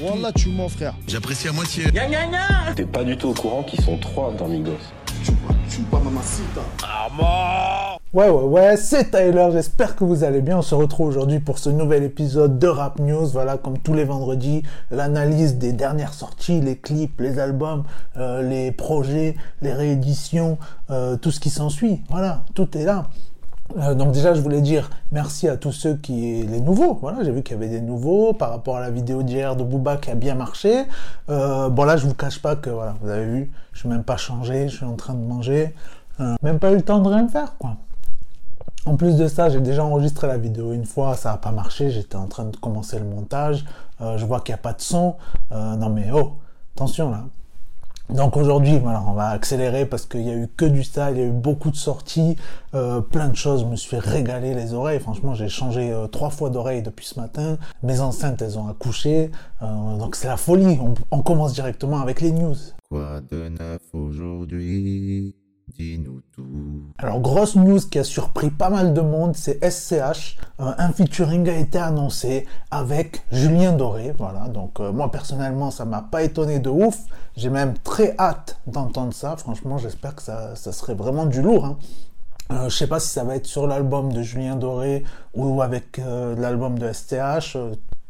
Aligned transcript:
Wallah, 0.00 0.32
tu 0.32 0.50
mens, 0.50 0.68
frère. 0.68 0.94
J'apprécie 1.06 1.48
à 1.48 1.52
moitié. 1.52 1.84
T'es 2.76 2.84
pas 2.84 3.04
du 3.04 3.16
tout 3.16 3.28
au 3.28 3.34
courant 3.34 3.62
qu'ils 3.62 3.80
sont 3.80 3.98
trois 3.98 4.32
dans 4.32 4.48
Migos. 4.48 4.72
Ouais, 8.14 8.28
ouais, 8.30 8.42
ouais, 8.42 8.76
c'est 8.76 9.10
Tyler, 9.10 9.48
j'espère 9.52 9.94
que 9.94 10.04
vous 10.04 10.24
allez 10.24 10.40
bien. 10.40 10.58
On 10.58 10.62
se 10.62 10.74
retrouve 10.74 11.08
aujourd'hui 11.08 11.40
pour 11.40 11.58
ce 11.58 11.68
nouvel 11.68 12.04
épisode 12.04 12.58
de 12.58 12.66
Rap 12.66 12.98
News. 12.98 13.26
Voilà, 13.26 13.58
comme 13.58 13.78
tous 13.78 13.92
les 13.92 14.04
vendredis, 14.04 14.62
l'analyse 14.90 15.56
des 15.56 15.72
dernières 15.72 16.14
sorties, 16.14 16.60
les 16.60 16.76
clips, 16.76 17.20
les 17.20 17.38
albums, 17.38 17.84
euh, 18.16 18.42
les 18.42 18.72
projets, 18.72 19.36
les 19.60 19.72
rééditions, 19.72 20.58
euh, 20.90 21.16
tout 21.16 21.30
ce 21.30 21.38
qui 21.38 21.50
s'ensuit. 21.50 22.00
Voilà, 22.08 22.44
tout 22.54 22.78
est 22.78 22.84
là. 22.84 23.10
Euh, 23.76 23.94
donc 23.94 24.12
déjà, 24.12 24.32
je 24.32 24.40
voulais 24.40 24.62
dire 24.62 24.88
merci 25.12 25.46
à 25.46 25.56
tous 25.56 25.72
ceux 25.72 25.94
qui 25.94 26.42
les 26.42 26.60
nouveaux. 26.60 26.94
Voilà, 26.94 27.22
j'ai 27.22 27.30
vu 27.30 27.42
qu'il 27.42 27.54
y 27.54 27.58
avait 27.58 27.68
des 27.68 27.82
nouveaux 27.82 28.32
par 28.32 28.50
rapport 28.50 28.76
à 28.76 28.80
la 28.80 28.90
vidéo 28.90 29.22
d'hier 29.22 29.56
de 29.56 29.62
Booba 29.62 29.98
qui 29.98 30.10
a 30.10 30.14
bien 30.14 30.34
marché. 30.34 30.84
Euh, 31.28 31.68
bon 31.68 31.84
là, 31.84 31.96
je 31.96 32.06
vous 32.06 32.14
cache 32.14 32.40
pas 32.40 32.56
que 32.56 32.70
voilà, 32.70 32.94
vous 33.02 33.10
avez 33.10 33.26
vu, 33.26 33.52
je 33.72 33.80
suis 33.80 33.88
même 33.88 34.04
pas 34.04 34.16
changé, 34.16 34.68
je 34.68 34.76
suis 34.76 34.86
en 34.86 34.96
train 34.96 35.14
de 35.14 35.20
manger, 35.20 35.74
Euh, 36.20 36.34
même 36.42 36.58
pas 36.58 36.72
eu 36.72 36.76
le 36.76 36.82
temps 36.82 36.98
de 36.98 37.08
rien 37.08 37.28
faire 37.28 37.56
quoi. 37.58 37.76
En 38.86 38.96
plus 38.96 39.16
de 39.16 39.28
ça, 39.28 39.50
j'ai 39.50 39.60
déjà 39.60 39.84
enregistré 39.84 40.26
la 40.26 40.38
vidéo 40.38 40.72
une 40.72 40.86
fois, 40.86 41.14
ça 41.14 41.32
a 41.32 41.36
pas 41.36 41.52
marché, 41.52 41.90
j'étais 41.90 42.16
en 42.16 42.26
train 42.26 42.46
de 42.46 42.56
commencer 42.56 42.98
le 42.98 43.04
montage, 43.04 43.64
je 44.00 44.24
vois 44.24 44.40
qu'il 44.40 44.52
n'y 44.54 44.58
a 44.58 44.62
pas 44.62 44.72
de 44.72 44.80
son. 44.80 45.14
Non 45.50 45.90
mais 45.90 46.10
oh, 46.12 46.38
attention 46.74 47.10
là. 47.10 47.24
Donc 48.10 48.38
aujourd'hui, 48.38 48.80
on 48.82 49.12
va 49.12 49.28
accélérer 49.28 49.84
parce 49.84 50.06
qu'il 50.06 50.22
y 50.22 50.30
a 50.30 50.34
eu 50.34 50.48
que 50.48 50.64
du 50.64 50.82
style, 50.82 51.10
il 51.12 51.18
y 51.18 51.22
a 51.22 51.26
eu 51.26 51.30
beaucoup 51.30 51.70
de 51.70 51.76
sorties, 51.76 52.36
euh, 52.74 53.02
plein 53.02 53.28
de 53.28 53.36
choses. 53.36 53.60
Je 53.62 53.66
me 53.66 53.76
suis 53.76 53.98
régalé 53.98 54.54
les 54.54 54.72
oreilles. 54.72 54.98
Franchement, 54.98 55.34
j'ai 55.34 55.48
changé 55.48 55.92
euh, 55.92 56.06
trois 56.06 56.30
fois 56.30 56.48
d'oreille 56.48 56.82
depuis 56.82 57.04
ce 57.04 57.20
matin. 57.20 57.58
Mes 57.82 58.00
enceintes, 58.00 58.40
elles 58.40 58.58
ont 58.58 58.66
accouché. 58.66 59.30
Euh, 59.62 59.96
donc 59.98 60.16
c'est 60.16 60.28
la 60.28 60.38
folie. 60.38 60.78
On, 60.80 60.94
on 61.10 61.22
commence 61.22 61.52
directement 61.52 62.00
avec 62.00 62.22
les 62.22 62.32
news. 62.32 62.56
Quoi 62.88 63.20
de 63.30 63.50
neuf 63.50 63.82
aujourd'hui? 63.92 65.36
Dis-nous 65.76 66.22
tout. 66.32 66.87
Alors 67.00 67.20
grosse 67.20 67.54
news 67.54 67.78
qui 67.78 68.00
a 68.00 68.04
surpris 68.04 68.50
pas 68.50 68.70
mal 68.70 68.92
de 68.92 69.00
monde, 69.00 69.36
c'est 69.36 69.64
SCH. 69.64 70.36
Euh, 70.58 70.72
un 70.78 70.92
featuring 70.92 71.48
a 71.48 71.56
été 71.56 71.78
annoncé 71.78 72.44
avec 72.72 73.22
Julien 73.30 73.72
Doré. 73.72 74.12
Voilà, 74.18 74.48
donc 74.48 74.80
euh, 74.80 74.90
moi 74.90 75.08
personnellement, 75.12 75.70
ça 75.70 75.84
m'a 75.84 76.02
pas 76.02 76.24
étonné 76.24 76.58
de 76.58 76.68
ouf. 76.68 76.98
J'ai 77.36 77.50
même 77.50 77.74
très 77.84 78.16
hâte 78.18 78.58
d'entendre 78.66 79.14
ça. 79.14 79.36
Franchement, 79.36 79.78
j'espère 79.78 80.16
que 80.16 80.22
ça, 80.22 80.56
serait 80.56 80.94
vraiment 80.94 81.26
du 81.26 81.40
lourd. 81.40 81.66
Hein. 81.66 81.78
Euh, 82.50 82.68
je 82.68 82.76
sais 82.76 82.88
pas 82.88 82.98
si 82.98 83.10
ça 83.10 83.22
va 83.22 83.36
être 83.36 83.46
sur 83.46 83.68
l'album 83.68 84.12
de 84.12 84.22
Julien 84.22 84.56
Doré 84.56 85.04
ou 85.34 85.62
avec 85.62 86.00
euh, 86.00 86.34
l'album 86.34 86.80
de 86.80 86.92
STH, 86.92 87.56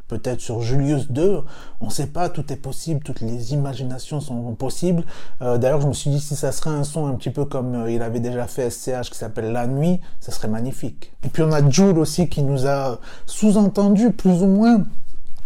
peut-être 0.09 0.41
sur 0.41 0.61
Julius 0.61 1.09
2, 1.09 1.43
on 1.79 1.89
sait 1.89 2.07
pas, 2.07 2.27
tout 2.27 2.51
est 2.51 2.57
possible, 2.57 3.01
toutes 3.01 3.21
les 3.21 3.53
imaginations 3.53 4.19
sont 4.19 4.53
possibles. 4.55 5.03
Euh, 5.41 5.57
D'ailleurs, 5.57 5.79
je 5.79 5.87
me 5.87 5.93
suis 5.93 6.09
dit 6.09 6.19
si 6.19 6.35
ça 6.35 6.51
serait 6.51 6.71
un 6.71 6.83
son 6.83 7.07
un 7.07 7.13
petit 7.13 7.29
peu 7.29 7.45
comme 7.45 7.75
euh, 7.75 7.91
il 7.91 8.01
avait 8.01 8.19
déjà 8.19 8.47
fait 8.47 8.69
SCH 8.69 9.09
qui 9.11 9.17
s'appelle 9.17 9.53
La 9.53 9.67
Nuit, 9.67 10.01
ça 10.19 10.33
serait 10.33 10.49
magnifique. 10.49 11.13
Et 11.23 11.29
puis 11.29 11.43
on 11.43 11.51
a 11.53 11.67
Jules 11.69 11.97
aussi 11.97 12.27
qui 12.27 12.43
nous 12.43 12.67
a 12.67 12.99
sous-entendu 13.25 14.11
plus 14.11 14.41
ou 14.41 14.47
moins 14.47 14.83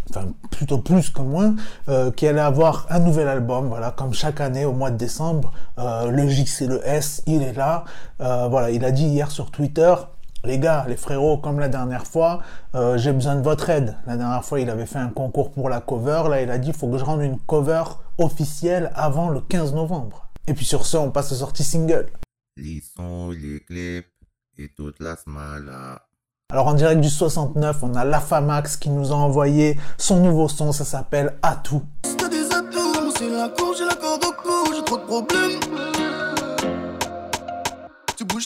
enfin 0.09 0.27
plutôt 0.51 0.77
plus 0.77 1.09
que 1.09 1.21
moins, 1.21 1.55
euh, 1.89 2.11
qui 2.11 2.27
allait 2.27 2.39
avoir 2.39 2.85
un 2.89 2.99
nouvel 2.99 3.27
album, 3.27 3.67
voilà, 3.67 3.91
comme 3.91 4.13
chaque 4.13 4.41
année 4.41 4.65
au 4.65 4.73
mois 4.73 4.91
de 4.91 4.97
décembre. 4.97 5.51
Euh, 5.79 6.09
le 6.09 6.27
J 6.27 6.45
c'est 6.45 6.67
le 6.67 6.85
S, 6.87 7.23
il 7.25 7.41
est 7.41 7.53
là. 7.53 7.85
Euh, 8.21 8.47
voilà, 8.49 8.71
il 8.71 8.83
a 8.85 8.91
dit 8.91 9.05
hier 9.05 9.31
sur 9.31 9.51
Twitter, 9.51 9.93
les 10.45 10.59
gars, 10.59 10.85
les 10.87 10.97
frérots, 10.97 11.37
comme 11.37 11.59
la 11.59 11.69
dernière 11.69 12.05
fois, 12.05 12.41
euh, 12.75 12.97
j'ai 12.97 13.13
besoin 13.13 13.35
de 13.35 13.41
votre 13.41 13.69
aide. 13.69 13.97
La 14.05 14.17
dernière 14.17 14.43
fois, 14.43 14.59
il 14.59 14.69
avait 14.69 14.85
fait 14.85 14.99
un 14.99 15.09
concours 15.09 15.51
pour 15.51 15.69
la 15.69 15.79
cover. 15.79 16.23
Là, 16.29 16.41
il 16.41 16.51
a 16.51 16.57
dit, 16.57 16.69
il 16.69 16.73
faut 16.73 16.87
que 16.89 16.97
je 16.97 17.05
rende 17.05 17.21
une 17.21 17.39
cover 17.39 17.83
officielle 18.17 18.91
avant 18.95 19.29
le 19.29 19.41
15 19.41 19.73
novembre. 19.73 20.27
Et 20.47 20.53
puis 20.53 20.65
sur 20.65 20.85
ce, 20.85 20.97
on 20.97 21.11
passe 21.11 21.31
aux 21.31 21.35
sorties 21.35 21.63
single. 21.63 22.07
Les 22.57 22.81
sons, 22.95 23.31
les 23.31 23.61
clips 23.61 24.05
et 24.57 24.69
toute 24.75 24.99
la 24.99 25.15
smala. 25.15 26.01
Alors 26.51 26.67
en 26.67 26.73
direct 26.73 27.01
du 27.01 27.09
69, 27.09 27.81
on 27.81 27.95
a 27.95 28.05
Lafamax 28.05 28.77
qui 28.77 28.89
nous 28.89 29.11
a 29.11 29.15
envoyé 29.15 29.79
son 29.97 30.19
nouveau 30.19 30.47
son, 30.47 30.71
ça 30.71 30.85
s'appelle 30.85 31.33
Atout. 31.41 31.81
T'as 32.17 32.29
des 32.29 32.45
atouts, 32.53 33.11
c'est 33.17 33.29
la 33.29 33.49
cour, 33.49 33.73
j'ai 33.75 33.85
la 33.85 33.95
corde 33.95 34.23
au 34.23 34.33
cou, 34.33 34.73
j'ai 34.75 34.83
trop 34.83 34.97
de 34.97 35.03
problèmes. 35.03 36.22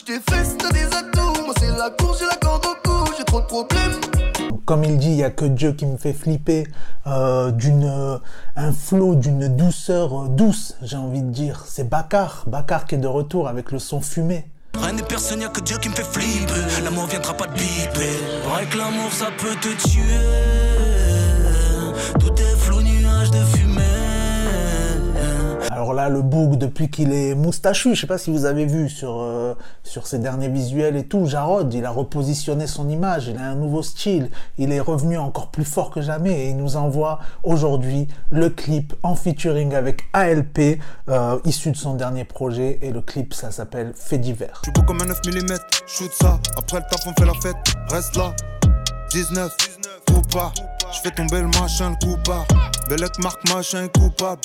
Tes 0.04 0.20
fesses, 0.30 0.56
t'as 0.58 0.70
des 0.70 0.86
atouts, 0.86 1.44
moi 1.44 1.54
c'est 1.58 1.70
la 1.76 1.90
cour, 1.90 2.16
j'ai 2.18 2.26
la 2.26 2.36
corde 2.36 2.64
au 2.66 2.88
cou, 2.88 3.12
j'ai 3.16 3.24
trop 3.24 3.40
de 3.40 3.46
problèmes. 3.46 4.00
Comme 4.64 4.84
il 4.84 4.96
dit, 4.98 5.08
il 5.08 5.16
y 5.16 5.24
a 5.24 5.30
que 5.30 5.44
Dieu 5.44 5.72
qui 5.72 5.86
me 5.86 5.96
fait 5.96 6.12
flipper 6.12 6.66
euh, 7.06 7.50
d'une 7.50 7.84
euh, 7.84 8.18
un 8.56 8.72
flow, 8.72 9.14
d'une 9.14 9.48
douceur 9.48 10.24
euh, 10.24 10.28
douce, 10.28 10.76
j'ai 10.82 10.96
envie 10.96 11.22
de 11.22 11.30
dire. 11.30 11.64
C'est 11.66 11.88
Bakar, 11.88 12.44
Bakar 12.46 12.86
qui 12.86 12.94
est 12.94 12.98
de 12.98 13.06
retour 13.06 13.48
avec 13.48 13.72
le 13.72 13.78
son 13.78 14.00
fumé. 14.00 14.46
Rien 14.80 14.92
n'est 14.92 15.02
personne, 15.02 15.40
y'a 15.40 15.48
que 15.48 15.60
Dieu 15.60 15.78
qui 15.78 15.88
me 15.88 15.94
fait 15.94 16.04
flipper. 16.04 16.82
L'amour 16.84 17.06
viendra 17.06 17.34
pas 17.34 17.46
de 17.46 17.54
biper. 17.54 18.18
Vrai 18.48 18.66
que 18.66 18.78
l'amour 18.78 19.12
ça 19.12 19.26
peut 19.36 19.56
te 19.60 19.88
tuer. 19.88 20.02
Tout 22.20 22.34
est 22.40 22.57
Alors 25.78 25.94
là, 25.94 26.08
le 26.08 26.22
book, 26.22 26.56
depuis 26.56 26.90
qu'il 26.90 27.12
est 27.12 27.36
moustachu, 27.36 27.94
je 27.94 28.00
sais 28.00 28.08
pas 28.08 28.18
si 28.18 28.32
vous 28.32 28.46
avez 28.46 28.66
vu 28.66 28.88
sur 28.88 29.20
euh, 29.20 29.54
sur 29.84 30.08
ses 30.08 30.18
derniers 30.18 30.48
visuels 30.48 30.96
et 30.96 31.04
tout, 31.04 31.24
Jarod, 31.24 31.72
il 31.72 31.84
a 31.84 31.90
repositionné 31.90 32.66
son 32.66 32.88
image, 32.88 33.28
il 33.28 33.36
a 33.36 33.44
un 33.44 33.54
nouveau 33.54 33.84
style, 33.84 34.28
il 34.58 34.72
est 34.72 34.80
revenu 34.80 35.18
encore 35.18 35.52
plus 35.52 35.64
fort 35.64 35.92
que 35.92 36.00
jamais 36.00 36.46
et 36.46 36.48
il 36.48 36.56
nous 36.56 36.74
envoie 36.76 37.20
aujourd'hui 37.44 38.08
le 38.30 38.50
clip 38.50 38.92
en 39.04 39.14
featuring 39.14 39.72
avec 39.76 40.02
ALP, 40.14 40.80
euh, 41.10 41.38
issu 41.44 41.70
de 41.70 41.76
son 41.76 41.94
dernier 41.94 42.24
projet 42.24 42.80
et 42.82 42.90
le 42.90 43.00
clip 43.00 43.32
ça 43.32 43.52
s'appelle 43.52 43.92
Fait 43.94 44.18
divers. 44.18 44.60
Comme 44.84 45.00
un 45.00 45.06
9 45.06 45.20
mm, 45.26 45.58
shoot 45.86 46.10
ça. 46.10 46.40
Après 46.56 46.78
le 46.78 46.86
taf, 46.90 47.06
on 47.06 47.12
fait 47.12 47.24
la 47.24 47.34
fête, 47.34 47.54
reste 47.88 48.16
là. 48.16 48.34
19, 49.12 49.56
ou 50.10 50.22
pas. 50.32 50.52
Je 50.92 50.98
fais 51.02 51.12
tomber 51.12 51.40
le 51.40 51.46
machin, 51.60 51.90
le 51.90 52.04
coup. 52.04 52.20
Bellec 52.90 53.16
marque 53.20 53.48
machin 53.48 53.86
coupable. 53.96 54.40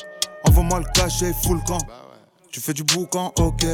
Envoie-moi 0.47 0.79
le 0.79 0.85
cachet, 0.93 1.33
full 1.43 1.61
camp. 1.63 1.79
Tu 2.51 2.59
fais 2.59 2.73
du 2.73 2.83
boucan, 2.83 3.31
ok. 3.39 3.65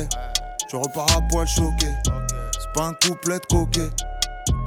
Tu 0.70 0.76
repars 0.76 1.08
à 1.18 1.22
poil 1.22 1.48
choqué. 1.48 1.88
C'est 2.06 2.74
pas 2.74 2.88
un 2.88 2.94
couplet 2.94 3.40
de 3.40 3.46
coquet. 3.46 3.90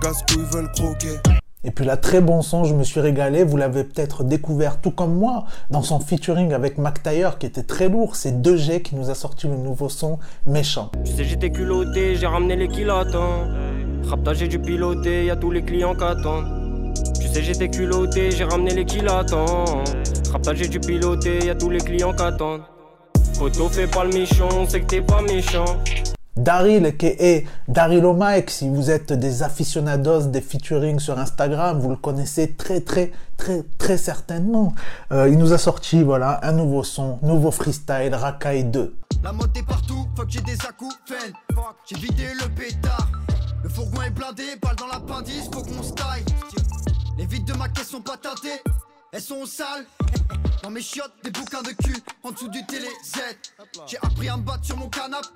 Casse-couilles 0.01 0.45
veulent 0.51 0.71
croquer. 0.73 1.19
Et 1.65 1.71
puis 1.71 1.85
là, 1.85 1.97
très 1.97 2.21
bon 2.21 2.43
son, 2.43 2.65
je 2.65 2.75
me 2.75 2.83
suis 2.83 3.01
régalé. 3.01 3.45
Vous 3.45 3.57
l'avez 3.57 3.85
peut-être 3.85 4.25
découvert 4.25 4.81
tout 4.81 4.91
comme 4.91 5.15
moi 5.15 5.45
dans 5.71 5.83
son 5.83 6.01
featuring 6.01 6.53
avec 6.53 6.77
Mac 6.77 7.03
Taylor 7.03 7.39
qui 7.39 7.47
était 7.47 7.63
très 7.63 7.89
lourd. 7.89 8.17
C'est 8.17 8.43
2G 8.43 8.83
qui 8.83 8.97
nous 8.97 9.11
a 9.11 9.15
sorti 9.15 9.47
le 9.47 9.57
nouveau 9.57 9.89
son 9.89 10.19
Méchant. 10.45 10.91
Tu 11.05 11.13
sais, 11.13 11.25
j'étais 11.25 11.51
culotté, 11.51 12.17
j'ai 12.17 12.27
ramené 12.27 12.57
les 12.57 12.69
kilotes. 12.69 13.17
Rapta, 14.05 14.35
j'ai 14.35 14.49
dû 14.49 14.59
piloter, 14.59 15.27
y'a 15.27 15.37
tous 15.37 15.53
les 15.53 15.63
clients 15.63 15.95
qui 15.95 16.03
attendent. 16.03 16.62
Sais, 17.33 17.43
j'étais 17.43 17.71
culotté, 17.71 18.31
j'ai 18.31 18.45
ramené 18.45 18.75
les 18.75 18.85
kilotes. 18.85 19.35
Rapta, 20.31 20.55
j'ai 20.55 20.69
dû 20.69 20.79
piloter, 20.79 21.47
y'a 21.47 21.55
tous 21.55 21.71
les 21.71 21.79
clients 21.79 22.13
qui 22.13 22.23
attendent. 22.23 22.61
Photo, 23.39 23.71
fais 23.71 23.87
pas 23.87 24.05
le 24.05 24.13
méchant, 24.13 24.51
on 24.53 24.69
sait 24.69 24.83
que 24.83 24.87
t'es 24.87 25.01
pas 25.01 25.23
méchant. 25.23 25.65
Daryl, 26.37 26.95
qui 26.99 27.07
est 27.07 27.47
Daryl 27.69 28.05
Mike, 28.05 28.51
si 28.51 28.69
vous 28.69 28.91
êtes 28.91 29.15
des 29.15 29.43
aficionados 29.43 30.27
des 30.27 30.43
featuring 30.43 30.99
sur 30.99 31.19
Instagram, 31.19 31.79
vous 31.81 31.89
le 31.89 31.97
connaissez 31.97 32.53
très 32.53 32.83
très 32.83 33.13
très 33.39 33.63
très 33.79 33.97
certainement. 33.97 34.75
Euh, 35.11 35.31
il 35.31 35.39
nous 35.39 35.55
a 35.55 35.59
sorti 35.59 36.03
voilà 36.03 36.39
un 36.43 36.53
nouveau 36.53 36.85
son, 36.85 37.19
nouveau 37.23 37.51
freestyle, 37.51 38.15
Rakai 38.15 38.65
2. 38.65 38.95
La 39.25 39.33
mode 39.33 39.57
est 39.57 39.67
partout, 39.67 40.07
fuck 40.15 40.27
j'ai 40.29 40.43
des 40.43 40.59
acouphènes. 40.69 41.33
Fuck, 41.55 41.77
j'ai 41.87 41.97
vidé 41.97 42.25
le 42.43 42.49
pétard. 42.51 43.09
Le 43.63 43.71
fourgon 43.71 44.03
est 44.03 44.11
blindé, 44.11 44.43
balle 44.61 44.77
dans 44.77 44.89
l'appendice, 44.89 45.49
faut 45.51 45.63
qu'on 45.63 45.83
se 45.83 45.93
taille. 45.93 46.25
Les 47.19 47.27
vides 47.27 47.45
de 47.45 47.53
ma 47.55 47.69
caisse 47.69 47.89
sont 47.91 48.01
pas 48.01 48.17
teintées, 48.17 48.63
elles 49.13 49.21
sont 49.21 49.45
sales. 49.45 49.85
Dans 50.63 50.71
mes 50.71 50.81
chiottes, 50.81 51.13
des 51.23 51.31
bouquins 51.31 51.63
de 51.63 51.71
cul 51.71 51.97
en 52.23 52.31
dessous 52.31 52.49
du 52.49 52.65
télé 52.67 52.89
Z. 53.05 53.19
J'ai 53.87 53.99
appris 53.99 54.29
à 54.29 54.37
me 54.37 54.43
battre 54.43 54.65
sur 54.65 54.77
mon 54.77 54.89
canapé 54.89 55.27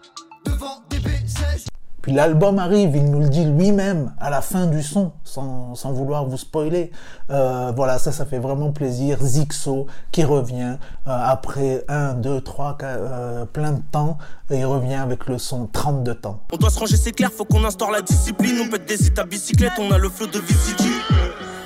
devant 0.47 0.83
des 0.89 0.99
baisers. 1.01 1.67
Puis 2.01 2.13
l'album 2.13 2.59
arrive, 2.61 2.95
il 2.95 3.11
nous 3.11 3.21
le 3.21 3.29
dit 3.29 3.45
lui-même 3.45 4.15
à 4.21 4.31
la 4.31 4.41
fin 4.41 4.67
du 4.67 4.83
son, 4.83 5.13
sans, 5.25 5.75
sans 5.75 5.93
vouloir 5.93 6.25
vous 6.25 6.37
spoiler. 6.37 6.93
Euh, 7.31 7.73
voilà, 7.75 7.99
ça, 7.99 8.13
ça 8.13 8.25
fait 8.25 8.39
vraiment 8.39 8.71
plaisir. 8.71 9.19
Zixo 9.21 9.87
qui 10.13 10.23
revient 10.25 10.77
euh, 11.09 11.11
après 11.11 11.85
un, 11.89 12.15
deux, 12.15 12.41
trois, 12.41 12.79
quatre, 12.79 13.01
euh, 13.01 13.45
plein 13.45 13.73
de 13.73 13.83
temps, 13.91 14.19
et 14.51 14.59
il 14.61 14.65
revient 14.65 14.95
avec 14.95 15.27
le 15.27 15.37
son 15.39 15.67
32 15.67 16.15
temps. 16.15 16.41
On 16.53 16.57
doit 16.57 16.71
se 16.71 16.79
ranger, 16.79 16.97
c'est 16.97 17.13
clair, 17.13 17.31
faut 17.33 17.45
qu'on 17.45 17.65
instaure 17.65 17.91
la 17.91 18.03
discipline. 18.03 18.61
On 18.65 18.71
pète 18.71 18.87
des 18.87 19.09
états 19.09 19.25
bicyclettes, 19.25 19.73
on 19.79 19.91
a 19.91 19.99
le 19.99 20.09
flot 20.09 20.29
de 20.29 20.39
VCG. 20.39 20.85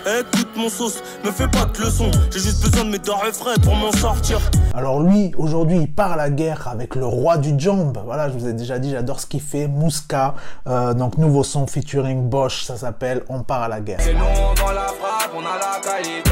Écoute 0.06 0.49
mon 0.56 0.70
sauce, 0.70 1.02
me 1.23 1.31
fais 1.31 1.47
pas 1.47 1.67
de 1.67 1.79
leçons. 1.79 2.11
J'ai 2.31 2.41
juste 2.41 2.62
besoin 2.62 2.85
de 2.85 2.91
mes 2.91 2.99
dards 2.99 3.26
frais 3.32 3.56
pour 3.62 3.75
m'en 3.75 3.93
sortir. 3.93 4.41
Alors 4.75 5.02
lui, 5.02 5.35
aujourd'hui, 5.37 5.76
il 5.76 5.93
part 5.93 6.12
à 6.12 6.17
la 6.17 6.31
guerre 6.31 6.69
avec 6.69 6.94
le 6.94 7.05
roi 7.05 7.37
du 7.37 7.52
jump. 7.58 7.99
Voilà, 8.05 8.31
je 8.31 8.38
vous 8.38 8.49
ai 8.49 8.55
déjà 8.55 8.79
dit, 8.79 8.93
j'adore 8.93 9.20
ce 9.20 9.26
qu'il 9.26 9.43
fait. 9.43 9.69
Mouska, 9.69 10.35
euh, 10.67 10.94
donc 10.94 11.19
nouveau 11.19 11.44
son 11.44 11.67
featuring 11.67 12.31
Bosch, 12.31 12.64
ça 12.64 12.79
s'appelle 12.79 13.25
On 13.29 13.43
part 13.43 13.62
à 13.62 13.69
la 13.69 13.81
guerre. 13.81 13.99
C'est 14.00 14.14
nous, 14.14 14.20
on 14.25 14.55
vend 14.55 14.73
la 14.73 14.87
frappe, 14.87 15.32
on 15.35 15.41
a 15.41 15.58
la 15.58 15.81
qualité. 15.82 16.31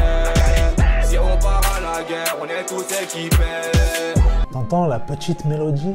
Si 1.03 1.19
on 1.19 1.38
part 1.38 1.61
à 1.76 1.81
la 1.81 2.03
guerre, 2.05 2.37
on 2.41 2.47
est 2.47 2.65
tous 2.65 2.87
équipés. 3.03 4.25
T'entends 4.50 4.87
la 4.87 4.99
petite 4.99 5.44
mélodie 5.44 5.94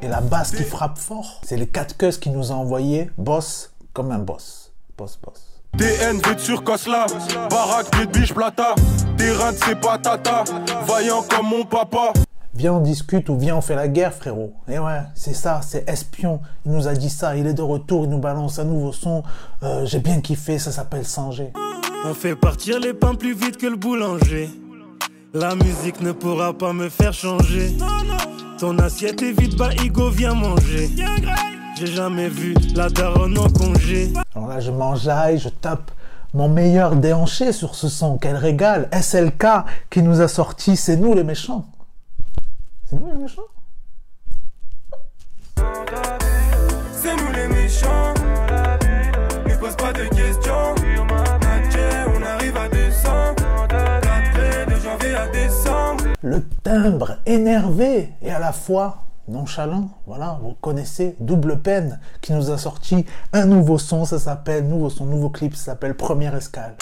et 0.00 0.08
la 0.08 0.22
basse 0.22 0.52
qui 0.52 0.64
frappe 0.64 0.96
fort? 0.96 1.42
C'est 1.42 1.58
les 1.58 1.66
4 1.66 1.98
queues 1.98 2.12
qui 2.12 2.30
nous 2.30 2.50
ont 2.50 2.56
envoyé 2.56 3.10
boss 3.18 3.74
comme 3.92 4.10
un 4.10 4.18
boss. 4.18 4.72
Boss, 4.96 5.18
boss. 5.22 5.59
DNV 5.76 6.38
sur 6.38 6.62
Kosla, 6.62 7.06
baraque 7.48 7.90
de 7.98 8.06
biche 8.18 8.34
plata, 8.34 8.74
terrain 9.16 9.52
de 9.52 9.56
ses 9.56 9.74
patatas, 9.74 10.44
vaillant 10.86 11.22
comme 11.22 11.46
mon 11.46 11.64
papa. 11.64 12.12
Viens 12.54 12.74
on 12.74 12.80
discute 12.80 13.28
ou 13.30 13.38
viens 13.38 13.56
on 13.56 13.60
fait 13.60 13.76
la 13.76 13.88
guerre 13.88 14.12
frérot. 14.12 14.52
Et 14.68 14.78
ouais, 14.78 15.00
c'est 15.14 15.32
ça, 15.34 15.60
c'est 15.62 15.88
Espion. 15.88 16.40
Il 16.66 16.72
nous 16.72 16.88
a 16.88 16.94
dit 16.94 17.08
ça, 17.08 17.36
il 17.36 17.46
est 17.46 17.54
de 17.54 17.62
retour, 17.62 18.04
il 18.04 18.10
nous 18.10 18.18
balance 18.18 18.58
un 18.58 18.64
nouveau 18.64 18.92
son. 18.92 19.22
Euh, 19.62 19.86
J'ai 19.86 20.00
bien 20.00 20.20
kiffé, 20.20 20.58
ça 20.58 20.72
s'appelle 20.72 21.06
Sanger. 21.06 21.52
On 22.04 22.12
fait 22.12 22.34
partir 22.36 22.80
les 22.80 22.92
pains 22.92 23.14
plus 23.14 23.34
vite 23.34 23.56
que 23.56 23.66
le 23.66 23.76
boulanger. 23.76 24.50
La 25.32 25.54
musique 25.54 26.00
ne 26.00 26.12
pourra 26.12 26.52
pas 26.52 26.72
me 26.72 26.88
faire 26.88 27.12
changer. 27.12 27.76
Ton 28.58 28.78
assiette 28.80 29.22
est 29.22 29.32
vide, 29.32 29.56
bah 29.56 29.70
Igo 29.82 30.10
viens 30.10 30.34
manger. 30.34 30.90
J'ai 31.80 31.86
jamais 31.86 32.28
vu 32.28 32.54
la 32.74 32.90
daronne 32.90 33.38
en 33.38 33.48
congé. 33.48 34.12
Alors 34.36 34.48
là, 34.48 34.60
je 34.60 34.70
m'enjaille, 34.70 35.38
je 35.38 35.48
tape 35.48 35.90
mon 36.34 36.46
meilleur 36.46 36.94
déhanché 36.94 37.52
sur 37.52 37.74
ce 37.74 37.88
son. 37.88 38.18
Quel 38.18 38.36
régal 38.36 38.90
SLK 38.92 39.46
qui 39.88 40.02
nous 40.02 40.20
a 40.20 40.28
sorti 40.28 40.76
C'est 40.76 40.98
nous 40.98 41.14
les 41.14 41.24
méchants. 41.24 41.64
C'est 42.84 42.96
nous 42.96 43.06
les 43.06 43.16
méchants 43.16 43.42
C'est 46.92 47.16
nous 47.16 47.32
les 47.32 47.48
méchants. 47.48 48.14
Ne 49.48 49.56
pose 49.56 49.76
pas 49.76 49.94
de 49.94 50.04
questions. 50.04 50.74
Natchez, 51.40 52.10
on 52.14 52.22
arrive 52.22 52.56
à 52.58 52.68
descendre. 52.68 53.42
4 53.70 54.68
de 54.68 54.80
janvier 54.82 55.14
à 55.14 55.28
décembre. 55.28 56.04
Le 56.20 56.42
timbre 56.62 57.16
énervé 57.24 58.10
et 58.20 58.30
à 58.30 58.38
la 58.38 58.52
fois 58.52 58.98
nonchalant. 59.30 59.88
Voilà, 60.06 60.38
vous 60.42 60.54
connaissez 60.60 61.16
Double 61.20 61.60
Peine 61.60 62.00
qui 62.20 62.32
nous 62.32 62.50
a 62.50 62.58
sorti 62.58 63.06
un 63.32 63.46
nouveau 63.46 63.78
son. 63.78 64.04
Ça 64.04 64.18
s'appelle, 64.18 64.68
nouveau 64.68 64.90
son, 64.90 65.06
nouveau 65.06 65.30
clip, 65.30 65.56
ça 65.56 65.66
s'appelle 65.66 65.96
Première 65.96 66.34
Escale. 66.34 66.76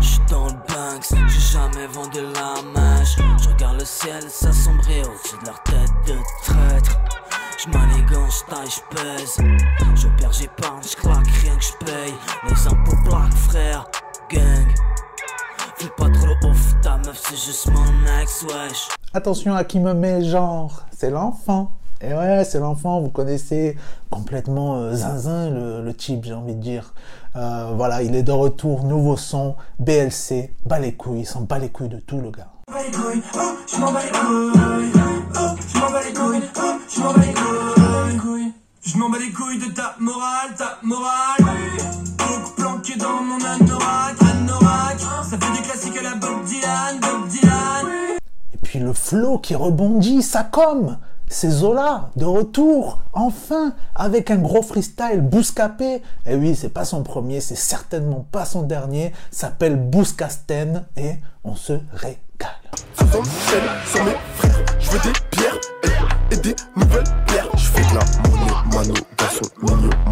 J'suis 0.00 0.20
dans 0.30 0.46
le 0.46 0.52
Banks, 0.52 1.12
j'ai 1.28 1.58
jamais 1.58 1.86
vendu 1.88 2.20
la 2.34 2.62
mèche. 2.80 3.16
Je 3.42 3.48
regarde 3.48 3.78
le 3.80 3.84
ciel 3.84 4.22
s'assombrir 4.28 5.08
au-dessus 5.08 5.38
de 5.40 5.46
leur 5.46 5.62
tête 5.62 5.92
de 6.06 6.14
traître. 6.44 7.00
J'manigance, 7.58 8.44
taille, 8.48 8.68
j'pèse. 8.68 9.38
J'opère, 9.96 10.32
j'épargne, 10.32 10.82
j'claque, 10.82 11.26
rien 11.42 11.56
que 11.56 11.64
j'paye. 11.64 12.14
Les 12.48 12.66
impôts 12.68 12.96
black, 13.04 13.32
frère, 13.32 13.84
gang. 14.30 14.74
Fais 15.76 15.88
pas 15.96 16.10
trop 16.10 16.48
off, 16.48 16.74
ta 16.82 16.98
meuf, 16.98 17.20
c'est 17.28 17.36
juste 17.36 17.68
mon 17.70 18.20
ex, 18.20 18.42
wesh. 18.42 18.88
Attention 19.14 19.54
à 19.54 19.64
qui 19.64 19.80
me 19.80 19.94
met 19.94 20.22
genre, 20.22 20.82
c'est 20.94 21.10
l'enfant. 21.10 21.72
Et 22.00 22.12
ouais, 22.12 22.44
c'est 22.44 22.60
l'enfant, 22.60 23.00
vous 23.00 23.08
connaissez 23.08 23.76
complètement 24.10 24.76
euh, 24.76 24.94
zinzin 24.94 25.50
le, 25.50 25.82
le 25.82 25.94
type, 25.94 26.24
j'ai 26.24 26.34
envie 26.34 26.54
de 26.54 26.60
dire. 26.60 26.92
Euh, 27.34 27.72
voilà, 27.74 28.02
il 28.02 28.14
est 28.14 28.22
de 28.22 28.32
retour, 28.32 28.84
nouveau 28.84 29.16
son, 29.16 29.56
BLC, 29.78 30.52
bas 30.66 30.78
les 30.78 30.92
couilles, 30.92 31.20
il 31.20 31.26
s'en 31.26 31.40
bat 31.40 31.58
les 31.58 31.70
couilles 31.70 31.88
de 31.88 32.00
tout 32.00 32.20
le 32.20 32.30
gars. 32.30 32.48
je 33.70 33.78
m'en 33.78 33.92
bats 33.92 34.00
les 39.18 39.32
couilles, 39.32 39.58
de 39.58 39.74
ta 39.74 39.96
morale, 39.98 40.54
ta 40.56 40.78
morale. 40.82 41.36
Planqué 42.56 42.96
dans 42.96 43.22
mon 43.22 43.44
anorak. 43.44 44.17
Le 48.88 48.94
flow 48.94 49.36
qui 49.38 49.54
rebondit, 49.54 50.22
ça 50.22 50.44
comme 50.44 50.96
c'est 51.28 51.50
Zola, 51.50 52.08
de 52.16 52.24
retour, 52.24 53.00
enfin, 53.12 53.74
avec 53.94 54.30
un 54.30 54.38
gros 54.38 54.62
freestyle, 54.62 55.20
Bouscapé. 55.20 56.00
Et 56.24 56.36
oui, 56.36 56.56
c'est 56.56 56.70
pas 56.70 56.86
son 56.86 57.02
premier, 57.02 57.42
c'est 57.42 57.54
certainement 57.54 58.24
pas 58.32 58.46
son 58.46 58.62
dernier, 58.62 59.12
s'appelle 59.30 59.76
Bouscasten, 59.76 60.86
et 60.96 61.16
on 61.44 61.54
se 61.54 61.74
régale. 61.92 62.16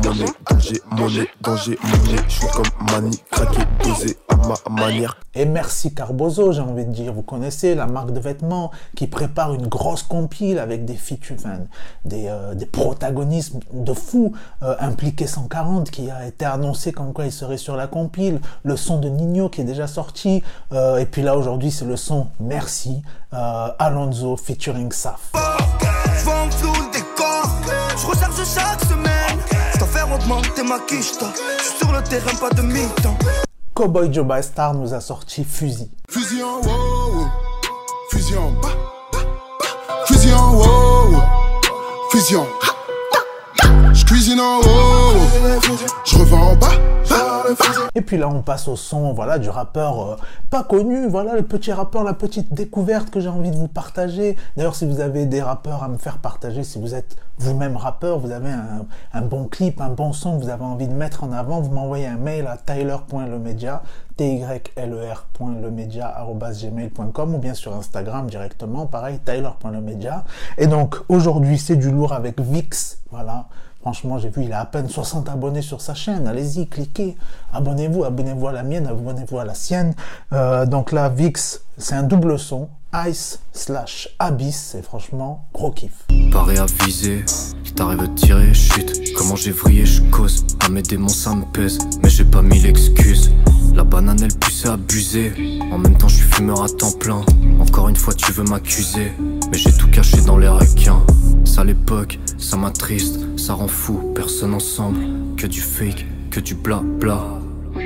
Monnaie, 0.08 0.26
danger, 0.50 0.80
monnaie, 0.90 1.28
danger, 1.40 1.78
monnaie. 1.82 2.22
Je 2.28 2.32
suis 2.34 2.46
comme 2.48 2.64
Mani, 2.92 3.18
craqué, 3.30 3.60
dosé 3.84 4.16
à 4.28 4.36
ma 4.36 4.54
manière. 4.82 5.16
Et 5.34 5.44
merci 5.44 5.94
Carbozo, 5.94 6.52
j'ai 6.52 6.60
envie 6.60 6.84
de 6.84 6.92
dire. 6.92 7.12
Vous 7.12 7.22
connaissez 7.22 7.74
la 7.74 7.86
marque 7.86 8.12
de 8.12 8.20
vêtements 8.20 8.70
qui 8.96 9.06
prépare 9.06 9.52
une 9.54 9.66
grosse 9.66 10.02
compile 10.02 10.58
avec 10.58 10.84
des 10.84 10.94
features, 10.94 11.36
enfin, 11.38 11.58
des, 12.04 12.26
euh, 12.28 12.54
des 12.54 12.66
protagonismes 12.66 13.60
de 13.72 13.92
fou. 13.92 14.32
Euh, 14.62 14.74
Impliqué 14.80 15.26
140 15.26 15.90
qui 15.90 16.10
a 16.10 16.26
été 16.26 16.44
annoncé 16.44 16.92
comme 16.92 17.12
quoi 17.12 17.26
il 17.26 17.32
serait 17.32 17.58
sur 17.58 17.76
la 17.76 17.86
compile. 17.86 18.40
Le 18.62 18.76
son 18.76 18.98
de 18.98 19.08
Nino 19.08 19.48
qui 19.48 19.60
est 19.60 19.64
déjà 19.64 19.86
sorti. 19.86 20.42
Euh, 20.72 20.96
et 20.98 21.06
puis 21.06 21.22
là 21.22 21.36
aujourd'hui 21.36 21.70
c'est 21.70 21.84
le 21.84 21.96
son 21.96 22.28
Merci. 22.40 23.02
euh, 23.34 23.68
Alonso 23.78 24.36
featuring 24.36 24.90
Saf. 24.92 25.32
Je 27.98 28.06
recharge 28.06 28.36
chaque 28.54 28.80
semaine. 28.84 29.05
Ma 30.08 30.78
sur 31.78 31.92
le 31.92 32.02
terrain, 32.02 32.34
pas 32.40 32.50
de 32.50 32.62
mi-temps. 32.62 33.18
Cowboy 33.74 34.12
Joe 34.12 34.24
Star 34.42 34.72
nous 34.72 34.94
a 34.94 35.00
sorti 35.00 35.44
Fusil. 35.44 35.88
Fusil 36.08 36.44
en 36.44 36.60
haut, 36.60 37.26
fusil 38.10 38.38
en 38.38 38.50
bas, 38.52 38.68
fusil 40.06 40.32
en 40.34 40.54
haut, 40.54 41.16
fusil 42.10 42.36
en. 42.36 42.46
Je 43.92 44.04
cuisine 44.04 44.40
en 44.40 44.60
haut, 44.60 45.72
je 46.04 46.16
revends 46.16 46.52
en 46.52 46.56
bas. 46.56 47.25
Et 47.94 48.02
puis 48.02 48.19
là, 48.19 48.28
on 48.28 48.43
passe 48.43 48.69
au 48.69 48.76
son, 48.76 49.12
voilà, 49.12 49.38
du 49.38 49.48
rappeur 49.48 50.00
euh, 50.00 50.16
pas 50.50 50.62
connu, 50.62 51.08
voilà, 51.08 51.34
le 51.34 51.43
petit 51.43 51.72
rappeur, 51.72 52.04
la 52.04 52.14
petite 52.14 52.54
découverte 52.54 53.10
que 53.10 53.20
j'ai 53.20 53.28
envie 53.28 53.50
de 53.50 53.56
vous 53.56 53.69
partager. 53.69 54.37
D'ailleurs, 54.56 54.75
si 54.75 54.87
vous 54.87 55.00
avez 55.00 55.26
des 55.26 55.43
rappeurs 55.43 55.82
à 55.82 55.88
me 55.88 55.98
faire 55.98 56.19
partager, 56.19 56.64
si 56.64 56.81
vous 56.81 56.94
êtes 56.94 57.16
vous-même 57.38 57.76
rappeur, 57.76 58.19
vous 58.19 58.31
avez 58.31 58.50
un, 59.12 59.20
bon 59.22 59.44
clip, 59.44 59.81
un 59.81 59.90
bon 59.90 60.12
son 60.12 60.38
que 60.38 60.44
vous 60.44 60.50
avez 60.50 60.64
envie 60.64 60.88
de 60.88 60.94
mettre 60.94 61.22
en 61.25 61.32
avant, 61.32 61.60
vous 61.60 61.70
m'envoyez 61.70 62.06
un 62.06 62.16
mail 62.16 62.46
à 62.46 62.56
tyler.lemedia, 62.56 63.82
t 64.16 64.40
e 64.40 64.46
r.lemedia@gmail.com 64.46 67.35
ou 67.35 67.38
bien 67.38 67.54
sur 67.54 67.75
Instagram 67.75 68.28
directement, 68.28 68.87
pareil, 68.87 69.18
tyler.lemedia. 69.25 70.25
Et 70.59 70.66
donc, 70.66 70.97
aujourd'hui, 71.09 71.59
c'est 71.59 71.76
du 71.76 71.90
lourd 71.90 72.12
avec 72.12 72.38
Vix, 72.40 72.99
voilà. 73.11 73.47
Franchement, 73.87 74.19
j'ai 74.19 74.31
vu, 74.31 74.43
il 74.43 74.52
a 74.52 74.62
à 74.62 74.64
peine 74.64 74.88
60 74.88 75.28
abonnés 75.28 75.62
sur 75.62 75.81
sa 75.81 75.95
chaîne. 75.95 76.26
Allez-y, 76.26 76.66
cliquez. 76.66 77.16
Abonnez-vous, 77.52 78.02
abonnez-vous 78.02 78.49
à 78.49 78.50
la 78.50 78.64
mienne, 78.64 78.88
abonnez-vous 78.88 79.38
à 79.38 79.45
la 79.45 79.55
sienne. 79.55 79.95
Euh, 80.33 80.66
donc 80.66 80.90
là, 80.90 81.09
Vix, 81.09 81.61
c'est 81.78 81.95
un 81.95 82.02
double 82.02 82.37
son. 82.37 82.69
Ice 83.07 83.38
slash 83.52 84.09
Abyss, 84.19 84.71
c'est 84.73 84.83
franchement 84.83 85.45
gros 85.55 85.71
kiff. 85.71 85.93
Paré 86.33 86.59
à 86.59 86.66
viser, 86.85 87.25
il 87.64 87.75
t'arrive 87.75 88.00
de 88.00 88.07
tirer, 88.07 88.52
chute. 88.55 89.14
Comment 89.16 89.37
j'ai 89.37 89.52
vrillé, 89.52 89.87
je 89.87 90.02
cause. 90.11 90.45
À 90.59 90.69
mes 90.69 90.83
démons, 90.83 91.07
ça 91.07 91.37
me 91.37 91.45
pèse, 91.45 91.78
mais 92.02 92.09
j'ai 92.09 92.25
pas 92.25 92.43
mis 92.43 92.59
l'excuse. 92.59 93.31
La 93.76 93.85
banane, 93.85 94.23
elle 94.23 94.35
puisse 94.35 94.64
abuser. 94.64 95.61
En 95.71 95.76
même 95.76 95.99
temps, 95.99 96.09
je 96.09 96.16
suis 96.16 96.25
fumeur 96.25 96.62
à 96.62 96.68
temps 96.68 96.92
plein. 96.92 97.21
Encore 97.61 97.90
une 97.90 97.97
fois, 97.97 98.14
tu 98.14 98.33
veux 98.33 98.45
m'accuser, 98.45 99.12
mais 99.50 99.59
j'ai 99.59 99.71
tout 99.71 99.90
caché 99.90 100.16
dans 100.23 100.38
les 100.38 100.49
requins. 100.49 101.04
Ça 101.45 101.62
l'époque, 101.62 102.18
ça 102.38 102.56
m'attriste, 102.56 103.18
ça 103.38 103.52
rend 103.52 103.68
fou. 103.68 104.14
Personne 104.14 104.54
ensemble, 104.54 105.00
que 105.37 105.47
du 105.47 105.61
fake, 105.61 106.06
que 106.30 106.40
du 106.40 106.54
bla 106.54 106.80
bla. 106.83 107.23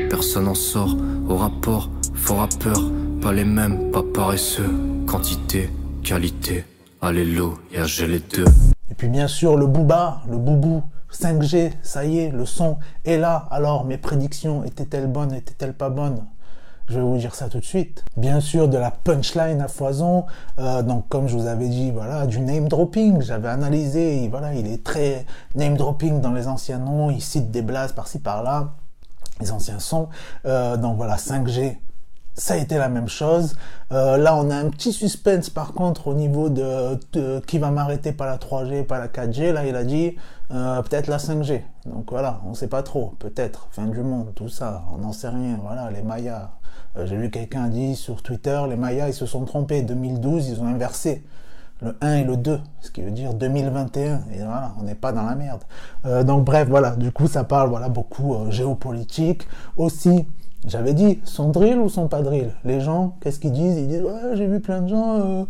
Personne 0.09 0.47
en 0.47 0.55
sort 0.55 0.97
au 1.29 1.37
rapport, 1.37 1.91
faux 2.15 2.37
rappeur, 2.37 2.81
pas 3.21 3.33
les 3.33 3.45
mêmes, 3.45 3.91
pas 3.91 4.05
paresseux. 4.15 4.71
Quantité, 5.09 5.71
qualité, 6.05 6.65
allélo, 7.03 7.59
et 7.73 7.85
j'ai 7.85 8.07
les 8.07 8.21
deux. 8.21 8.45
Et 8.93 8.95
puis 8.95 9.09
bien 9.09 9.27
sûr, 9.27 9.57
le 9.57 9.67
booba, 9.67 10.23
le 10.31 10.37
boubou. 10.37 10.85
5G, 11.13 11.73
ça 11.83 12.05
y 12.05 12.19
est, 12.19 12.31
le 12.31 12.47
son 12.47 12.79
est 13.05 13.19
là. 13.19 13.47
Alors, 13.51 13.85
mes 13.85 13.99
prédictions 13.99 14.65
étaient-elles 14.65 15.09
bonnes, 15.09 15.33
étaient-elles 15.35 15.75
pas 15.75 15.91
bonnes? 15.91 16.25
Je 16.91 16.97
vais 16.97 17.05
vous 17.05 17.19
dire 17.19 17.37
ça 17.37 17.49
tout 17.49 17.61
de 17.61 17.65
suite. 17.65 18.05
Bien 18.17 18.41
sûr, 18.41 18.69
de 18.69 18.77
la 18.77 18.91
punchline 18.91 19.61
à 19.61 19.69
foison. 19.69 20.27
Euh, 20.59 20.83
donc, 20.83 21.09
comme 21.09 21.29
je 21.29 21.37
vous 21.37 21.47
avais 21.47 21.69
dit, 21.69 21.93
voilà, 21.93 22.27
du 22.27 22.41
name 22.41 22.69
dropping. 22.69 23.23
J'avais 23.23 23.49
analysé. 23.49 24.27
Voilà, 24.29 24.55
il 24.55 24.67
est 24.67 24.83
très 24.83 25.25
name 25.55 25.77
dropping 25.77 26.21
dans 26.21 26.33
les 26.33 26.49
anciens 26.49 26.79
noms. 26.79 27.11
Il 27.11 27.23
cite 27.23 27.53
des 27.53 27.63
blases 27.63 27.93
par-ci 27.93 28.19
par-là. 28.19 28.71
les 29.41 29.53
anciens 29.53 29.79
sons. 29.79 30.09
Euh, 30.47 30.77
donc 30.77 30.97
voilà, 30.97 31.17
5G, 31.17 31.77
ça 32.41 32.55
a 32.55 32.57
été 32.57 32.79
la 32.79 32.89
même 32.89 33.09
chose. 33.09 33.55
Euh, 33.93 34.17
là, 34.17 34.35
on 34.35 34.51
a 34.51 34.57
un 34.57 34.71
petit 34.71 34.95
suspense 34.95 35.51
par 35.51 35.75
contre 35.75 36.09
au 36.09 36.15
niveau 36.15 36.49
de, 36.49 36.99
qui 37.41 37.59
va 37.59 37.71
m'arrêter 37.71 38.13
par 38.13 38.27
la 38.27 38.39
3G, 38.39 38.85
pas 38.85 38.99
la 38.99 39.09
4G. 39.09 39.53
Là, 39.53 39.67
il 39.67 39.77
a 39.77 39.85
dit 39.85 40.17
euh, 40.51 40.81
peut-être 40.81 41.09
la 41.09 41.19
5G. 41.19 41.63
Donc 41.85 42.11
voilà, 42.11 42.41
on 42.47 42.55
sait 42.55 42.67
pas 42.67 42.83
trop. 42.83 43.15
Peut-être 43.19 43.69
fin 43.73 43.87
du 43.87 44.01
monde, 44.01 44.33
tout 44.35 44.49
ça, 44.49 44.85
on 44.95 44.99
n'en 44.99 45.13
sait 45.13 45.29
rien. 45.29 45.59
Voilà, 45.63 45.91
les 45.91 46.03
Mayas. 46.03 46.51
Euh, 46.97 47.05
j'ai 47.05 47.17
vu 47.17 47.31
quelqu'un 47.31 47.69
dit 47.69 47.95
sur 47.95 48.23
Twitter, 48.23 48.59
les 48.71 48.77
Mayas, 48.77 49.09
ils 49.09 49.15
se 49.15 49.27
sont 49.27 49.45
trompés. 49.45 49.83
2012, 49.83 50.49
ils 50.49 50.61
ont 50.63 50.67
inversé 50.67 51.23
le 51.83 51.95
1 52.01 52.15
et 52.17 52.25
le 52.25 52.39
2, 52.39 52.59
ce 52.81 52.91
qui 52.91 53.03
veut 53.03 53.11
dire 53.11 53.35
2021. 53.35 54.23
Et 54.33 54.39
voilà, 54.39 54.73
on 54.81 54.85
n'est 54.85 54.95
pas 54.95 55.13
dans 55.13 55.25
la 55.25 55.35
merde. 55.35 55.63
Donc 56.27 56.45
bref, 56.45 56.69
voilà, 56.69 56.97
du 56.97 57.13
coup, 57.13 57.27
ça 57.27 57.45
parle 57.45 57.69
voilà 57.69 57.91
beaucoup 57.91 58.51
géopolitique. 58.51 59.47
Aussi, 59.77 60.27
j'avais 60.67 60.93
dit, 60.93 61.21
son 61.25 61.49
drill 61.51 61.79
ou 61.79 61.89
son 61.89 62.09
pas 62.09 62.23
drill? 62.23 62.51
Les 62.65 62.81
gens, 62.81 63.17
qu'est-ce 63.21 63.41
qu'ils 63.41 63.53
disent? 63.53 63.79
Ils 63.79 63.89
disent, 63.89 64.03
ouais, 64.03 64.35
j'ai 64.35 64.47
vu 64.47 64.61
plein 64.61 64.83
de 64.83 64.89
gens, 64.89 65.47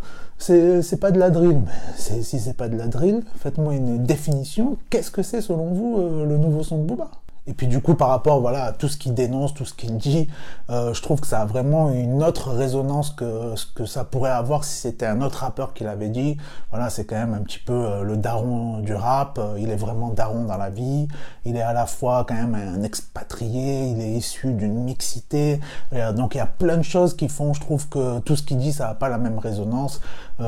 euh, 0.48 0.82
c'est 0.82 1.00
pas 1.00 1.10
de 1.10 1.18
la 1.18 1.30
drill. 1.30 1.60
Mais 1.66 2.22
si 2.22 2.38
c'est 2.38 2.56
pas 2.56 2.68
de 2.68 2.76
la 2.76 2.86
drill, 2.86 3.22
faites-moi 3.36 3.74
une 3.74 4.04
définition. 4.04 4.76
Qu'est-ce 4.88 5.10
que 5.10 5.22
c'est 5.22 5.40
selon 5.40 5.72
vous 5.72 5.98
euh, 5.98 6.24
le 6.26 6.38
nouveau 6.38 6.62
son 6.62 6.78
de 6.78 6.84
Booba? 6.84 7.10
Et 7.46 7.54
puis 7.54 7.66
du 7.66 7.80
coup, 7.80 7.94
par 7.94 8.08
rapport 8.08 8.40
voilà, 8.40 8.64
à 8.66 8.72
tout 8.72 8.88
ce 8.88 8.96
qu'il 8.96 9.14
dénonce, 9.14 9.54
tout 9.54 9.64
ce 9.64 9.72
qu'il 9.72 9.96
dit, 9.96 10.28
euh, 10.68 10.92
je 10.92 11.02
trouve 11.02 11.20
que 11.20 11.26
ça 11.26 11.40
a 11.40 11.46
vraiment 11.46 11.90
une 11.90 12.22
autre 12.22 12.50
résonance 12.50 13.10
que 13.10 13.56
ce 13.56 13.66
que 13.66 13.86
ça 13.86 14.04
pourrait 14.04 14.30
avoir 14.30 14.62
si 14.62 14.76
c'était 14.76 15.06
un 15.06 15.22
autre 15.22 15.38
rappeur 15.38 15.72
qui 15.72 15.84
l'avait 15.84 16.10
dit. 16.10 16.36
Voilà, 16.70 16.90
c'est 16.90 17.06
quand 17.06 17.16
même 17.16 17.32
un 17.32 17.40
petit 17.40 17.58
peu 17.58 17.72
euh, 17.72 18.02
le 18.02 18.18
daron 18.18 18.80
du 18.80 18.94
rap. 18.94 19.38
Euh, 19.38 19.56
il 19.58 19.70
est 19.70 19.76
vraiment 19.76 20.10
daron 20.10 20.44
dans 20.44 20.58
la 20.58 20.68
vie. 20.68 21.08
Il 21.46 21.56
est 21.56 21.62
à 21.62 21.72
la 21.72 21.86
fois 21.86 22.24
quand 22.28 22.34
même 22.34 22.54
un 22.54 22.82
expatrié. 22.82 23.88
Il 23.88 24.00
est 24.00 24.12
issu 24.12 24.52
d'une 24.52 24.84
mixité. 24.84 25.60
donc 26.14 26.34
il 26.34 26.38
y 26.38 26.42
a 26.42 26.46
plein 26.46 26.76
de 26.76 26.82
choses 26.82 27.16
qui 27.16 27.28
font, 27.28 27.54
je 27.54 27.60
trouve 27.60 27.88
que 27.88 28.18
tout 28.20 28.36
ce 28.36 28.42
qu'il 28.42 28.58
dit, 28.58 28.72
ça 28.72 28.88
n'a 28.88 28.94
pas 28.94 29.08
la 29.08 29.18
même 29.18 29.38
résonance. 29.38 30.00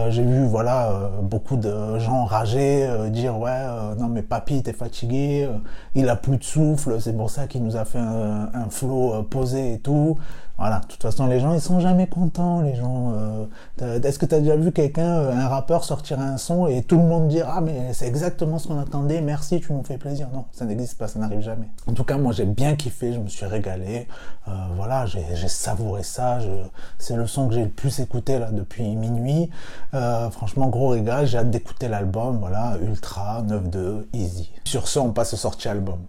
J'ai 0.09 0.23
vu 0.25 0.47
voilà 0.47 1.11
beaucoup 1.23 1.57
de 1.57 1.99
gens 1.99 2.25
rager, 2.25 2.89
dire 3.11 3.39
ouais 3.39 3.61
non 3.99 4.09
mais 4.09 4.23
papy 4.23 4.63
t'es 4.63 4.73
fatigué, 4.73 5.49
il 5.95 6.09
a 6.09 6.17
plus 6.17 6.39
de 6.39 6.45
souffle 6.45 6.99
c'est 7.01 7.15
pour 7.15 7.29
ça 7.31 7.47
qu'il 7.47 7.63
nous 7.63 7.77
a 7.77 7.85
fait 7.85 7.99
un, 7.99 8.49
un 8.55 8.71
flow 8.71 9.13
euh, 9.15 9.23
posé 9.23 9.75
et 9.75 9.79
tout. 9.79 10.19
Voilà, 10.59 10.81
de 10.81 10.87
toute 10.87 11.03
façon, 11.03 11.27
les 11.27 11.41
gens, 11.41 11.55
ils 11.55 11.61
sont 11.61 11.81
jamais 11.81 12.07
contents, 12.07 12.61
les 12.61 12.75
gens. 12.77 13.13
Euh, 13.81 14.01
Est-ce 14.01 14.19
que 14.19 14.27
tu 14.27 14.35
as 14.35 14.41
déjà 14.41 14.55
vu 14.55 14.71
quelqu'un, 14.71 15.19
euh, 15.19 15.33
un 15.33 15.49
rappeur, 15.49 15.83
sortir 15.83 16.21
un 16.21 16.37
son 16.37 16.67
et 16.69 16.83
tout 16.83 16.97
le 16.99 17.03
monde 17.05 17.29
dire 17.29 17.47
Ah, 17.49 17.61
mais 17.61 17.93
c'est 17.93 18.07
exactement 18.07 18.59
ce 18.59 18.69
qu'on 18.69 18.79
attendait, 18.79 19.21
merci, 19.23 19.61
tu 19.61 19.73
nous 19.73 19.83
fais 19.83 19.99
plaisir 19.99 20.29
Non, 20.33 20.45
ça 20.53 20.65
n'existe 20.65 20.99
pas, 20.99 21.09
ça 21.09 21.19
n'arrive 21.19 21.41
jamais. 21.41 21.69
En 21.87 21.95
tout 21.95 22.05
cas, 22.05 22.17
moi, 22.17 22.33
j'ai 22.33 22.45
bien 22.45 22.77
kiffé, 22.77 23.13
je 23.13 23.19
me 23.19 23.29
suis 23.29 23.47
régalé. 23.47 24.07
Euh, 24.47 24.51
voilà, 24.77 25.07
j'ai 25.07 25.49
savouré 25.49 26.03
ça. 26.03 26.39
C'est 26.99 27.17
le 27.17 27.27
son 27.27 27.49
que 27.49 27.55
j'ai 27.55 27.65
le 27.65 27.71
plus 27.71 27.99
écouté 28.01 28.39
là 28.39 28.51
depuis 28.51 28.95
minuit. 28.95 29.51
Euh, 29.95 30.31
franchement, 30.31 30.69
gros 30.69 30.89
régal, 30.89 31.27
j'ai 31.27 31.39
hâte 31.39 31.51
d'écouter 31.51 31.89
l'album. 31.89 32.39
Voilà, 32.39 32.77
Ultra, 32.83 33.43
9-2, 33.43 34.07
Easy. 34.13 34.51
Sur 34.65 34.87
ce, 34.87 34.99
on 34.99 35.13
passe 35.13 35.35
au 35.35 35.37
sorti 35.37 35.69
album. 35.69 36.01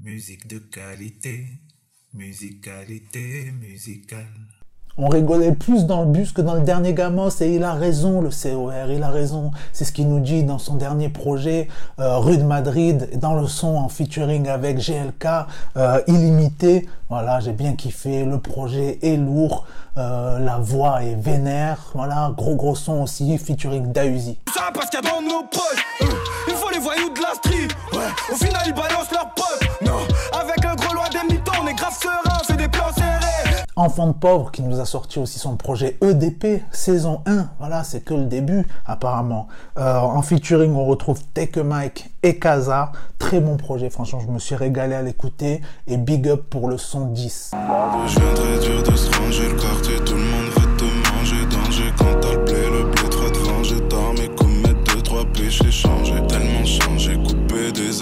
Musique 0.00 0.46
de 0.48 0.58
qualité, 0.58 1.46
musicalité 2.14 3.52
musicale. 3.60 4.26
On 4.96 5.08
rigolait 5.08 5.50
plus 5.50 5.86
dans 5.86 6.02
le 6.02 6.06
bus 6.06 6.30
que 6.30 6.40
dans 6.40 6.54
le 6.54 6.60
dernier 6.60 6.94
Gamos 6.94 7.30
et 7.40 7.56
il 7.56 7.64
a 7.64 7.72
raison 7.72 8.20
le 8.20 8.30
COR, 8.30 8.72
il 8.88 9.02
a 9.02 9.08
raison. 9.08 9.50
C'est 9.72 9.84
ce 9.84 9.90
qu'il 9.90 10.08
nous 10.08 10.20
dit 10.20 10.44
dans 10.44 10.58
son 10.58 10.76
dernier 10.76 11.08
projet, 11.08 11.66
euh, 11.98 12.18
Rue 12.18 12.36
de 12.36 12.44
Madrid, 12.44 13.18
dans 13.18 13.34
le 13.34 13.48
son 13.48 13.74
en 13.74 13.88
featuring 13.88 14.46
avec 14.46 14.78
GLK, 14.78 15.26
euh, 15.76 16.00
illimité. 16.06 16.88
Voilà, 17.08 17.40
j'ai 17.40 17.50
bien 17.50 17.74
kiffé. 17.74 18.24
Le 18.24 18.38
projet 18.38 19.00
est 19.02 19.16
lourd, 19.16 19.66
euh, 19.96 20.38
la 20.38 20.58
voix 20.58 21.02
est 21.02 21.16
vénère. 21.16 21.90
Voilà, 21.94 22.32
gros 22.36 22.54
gros 22.54 22.76
son 22.76 23.02
aussi, 23.02 23.36
featuring 23.36 23.90
Dausi. 23.90 24.38
Ça 24.54 24.70
parce 24.72 24.90
qu'il 24.90 25.00
y 25.02 25.06
a 25.08 25.10
dans 25.10 25.20
nos 25.20 25.42
potes, 25.42 25.62
euh, 26.02 26.06
il 26.46 26.54
faut 26.54 26.70
les 26.70 26.78
voyous 26.78 27.10
de 27.10 27.20
la 27.20 27.34
street. 27.34 27.68
Ouais, 27.92 28.06
au 28.32 28.36
final 28.36 28.62
ils 28.64 28.72
balancent 28.72 29.08
potes. 29.34 29.73
Enfant 33.76 34.06
de 34.06 34.12
pauvre 34.12 34.52
qui 34.52 34.62
nous 34.62 34.78
a 34.78 34.84
sorti 34.84 35.18
aussi 35.18 35.40
son 35.40 35.56
projet 35.56 35.96
EDP 36.00 36.62
saison 36.70 37.22
1. 37.26 37.48
Voilà, 37.58 37.82
c'est 37.82 38.04
que 38.04 38.14
le 38.14 38.26
début 38.26 38.64
apparemment. 38.86 39.48
Euh, 39.78 39.96
en 39.96 40.22
featuring, 40.22 40.72
on 40.74 40.84
retrouve 40.84 41.20
Take 41.34 41.60
Mike 41.60 42.08
et 42.22 42.38
Kaza. 42.38 42.92
Très 43.18 43.40
bon 43.40 43.56
projet, 43.56 43.90
franchement, 43.90 44.20
je 44.20 44.30
me 44.30 44.38
suis 44.38 44.54
régalé 44.54 44.94
à 44.94 45.02
l'écouter. 45.02 45.60
Et 45.88 45.96
big 45.96 46.28
up 46.28 46.44
pour 46.50 46.68
le 46.68 46.78
son 46.78 47.06
10. 47.06 47.50
Je 48.06 48.20
viendrai 48.20 48.58
dur 48.60 48.82
de 48.84 48.96
se 48.96 49.18
ranger 49.18 49.48
le 49.48 49.56
quartier, 49.56 49.96
tout 50.04 50.14
le 50.14 50.20
monde 50.20 50.50
veut 50.56 50.76
te 50.76 50.84
manger. 50.84 51.44
Danger 51.50 51.92
quand 51.98 52.43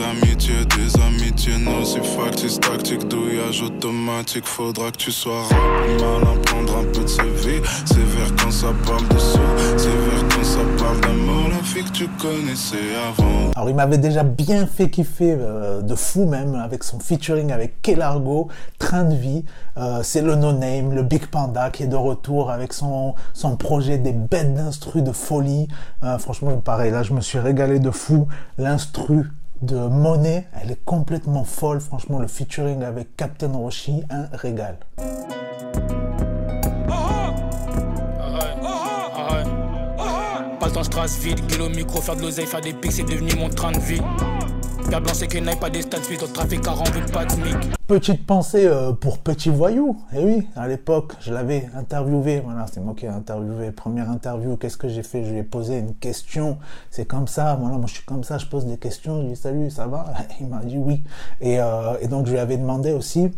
amitiés, 0.02 0.64
des 0.76 1.00
amitiés 1.00 1.52
factices, 2.02 2.60
tactiques, 2.60 3.08
douillage 3.08 3.62
automatique. 3.62 4.46
Faudra 4.46 4.90
que 4.90 4.96
tu 4.96 5.12
sois 5.12 5.42
malin, 5.50 6.38
prendre 6.44 6.78
un 6.78 6.84
peu 6.84 7.02
de 7.02 7.08
ce 7.08 7.22
vie. 7.22 7.60
Sévère 7.84 8.34
quand 8.40 8.50
ça 8.50 8.68
parle 8.86 9.06
de 9.08 9.18
sous, 9.18 9.78
sévère 9.78 10.28
quand 10.30 10.44
ça 10.44 10.60
parle 10.78 11.00
d'amour. 11.00 11.48
La 11.50 11.62
fille 11.62 11.84
que 11.84 11.90
tu 11.90 12.08
connaissais 12.08 12.94
avant. 13.08 13.50
Alors 13.56 13.70
il 13.70 13.76
m'avait 13.76 13.98
déjà 13.98 14.22
bien 14.22 14.66
fait 14.66 14.90
kiffer, 14.90 15.36
euh, 15.38 15.82
de 15.82 15.94
fou 15.94 16.26
même, 16.26 16.54
avec 16.54 16.84
son 16.84 16.98
featuring 16.98 17.52
avec 17.52 17.82
Kelargo, 17.82 18.48
Train 18.78 19.04
de 19.04 19.14
vie. 19.14 19.44
Euh, 19.76 20.00
c'est 20.02 20.22
le 20.22 20.34
no-name, 20.34 20.92
le 20.92 21.02
Big 21.02 21.26
Panda 21.26 21.70
qui 21.70 21.84
est 21.84 21.88
de 21.88 21.96
retour 21.96 22.50
avec 22.50 22.72
son, 22.72 23.14
son 23.32 23.56
projet 23.56 23.98
des 23.98 24.12
bêtes 24.12 24.54
d'instru 24.54 25.02
de 25.02 25.12
folie. 25.12 25.68
Euh, 26.02 26.18
franchement, 26.18 26.56
pareil, 26.58 26.90
là 26.90 27.02
je 27.02 27.12
me 27.12 27.20
suis 27.20 27.38
régalé 27.38 27.78
de 27.78 27.90
fou. 27.90 28.26
L'instru 28.58 29.30
de 29.62 29.76
Monet, 29.76 30.46
elle 30.60 30.72
est 30.72 30.84
complètement 30.84 31.44
folle. 31.44 31.80
Franchement, 31.80 32.18
le 32.18 32.26
featuring 32.26 32.82
avec 32.82 33.16
Captain 33.16 33.52
Roshi, 33.52 34.02
un 34.10 34.26
régal. 34.32 34.76
Pas 40.60 40.66
le 40.66 40.72
temps, 40.72 40.82
je 40.82 40.90
trace 40.90 41.18
vite. 41.18 41.46
Kilo 41.46 41.68
micro, 41.68 42.00
faire 42.00 42.16
de 42.16 42.22
l'oseille, 42.22 42.46
faire 42.46 42.60
des 42.60 42.72
pics, 42.72 42.92
c'est 42.92 43.04
devenu 43.04 43.34
mon 43.36 43.48
train 43.48 43.72
de 43.72 43.78
vie. 43.78 44.02
Pas 44.90 45.70
des 45.70 45.82
trafic 45.84 46.60
40, 46.62 46.88
veut 46.90 47.12
pas 47.12 47.24
de. 47.24 47.32
Petite 47.86 48.26
pensée 48.26 48.66
euh, 48.66 48.92
pour 48.92 49.18
Petit 49.18 49.48
Voyou. 49.50 49.96
Et 50.14 50.22
oui, 50.22 50.48
à 50.56 50.66
l'époque, 50.66 51.14
je 51.20 51.32
l'avais 51.32 51.68
interviewé. 51.76 52.40
Voilà, 52.40 52.66
c'est 52.72 52.80
moi 52.80 52.94
qui 52.96 53.06
ai 53.06 53.08
interviewé. 53.08 53.70
Première 53.70 54.10
interview, 54.10 54.56
qu'est-ce 54.56 54.76
que 54.76 54.88
j'ai 54.88 55.02
fait? 55.02 55.24
Je 55.24 55.30
lui 55.30 55.38
ai 55.38 55.42
posé 55.44 55.78
une 55.78 55.94
question. 55.94 56.58
C'est 56.90 57.04
comme 57.06 57.28
ça. 57.28 57.56
Voilà, 57.60 57.76
moi 57.76 57.86
je 57.86 57.94
suis 57.94 58.04
comme 58.04 58.24
ça, 58.24 58.38
je 58.38 58.46
pose 58.46 58.66
des 58.66 58.76
questions. 58.76 59.16
Je 59.18 59.22
lui 59.22 59.30
ai 59.30 59.34
dit 59.34 59.40
salut, 59.40 59.70
ça 59.70 59.86
va? 59.86 60.06
Il 60.40 60.46
m'a 60.48 60.60
dit 60.64 60.78
oui. 60.78 61.02
Et, 61.40 61.60
euh, 61.60 61.94
et 62.00 62.08
donc 62.08 62.26
je 62.26 62.32
lui 62.32 62.38
avais 62.38 62.56
demandé 62.56 62.92
aussi 62.92 63.30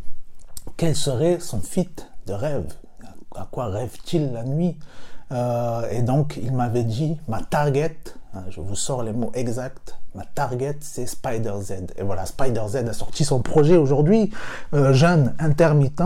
quel 0.76 0.96
serait 0.96 1.38
son 1.40 1.60
fit 1.60 1.90
de 2.26 2.32
rêve? 2.32 2.66
À 3.36 3.46
quoi 3.50 3.66
rêve-t-il 3.66 4.32
la 4.32 4.44
nuit? 4.44 4.76
Euh, 5.32 5.82
Et 5.90 6.02
donc 6.02 6.38
il 6.42 6.52
m'avait 6.52 6.84
dit 6.84 7.16
ma 7.28 7.42
target. 7.42 7.96
hein, 8.34 8.44
je 8.50 8.60
vous 8.60 8.76
sors 8.76 9.02
les 9.02 9.12
mots 9.12 9.30
exacts. 9.34 9.98
Ma 10.14 10.24
target, 10.24 10.76
c'est 10.80 11.06
Spider 11.06 11.54
Z. 11.60 11.72
Et 11.96 12.02
voilà, 12.02 12.24
Spider 12.24 12.62
Z 12.68 12.76
a 12.76 12.92
sorti 12.92 13.24
son 13.24 13.40
projet 13.40 13.76
aujourd'hui. 13.76 14.30
Euh, 14.72 14.92
jeune, 14.92 15.34
intermittent. 15.38 16.02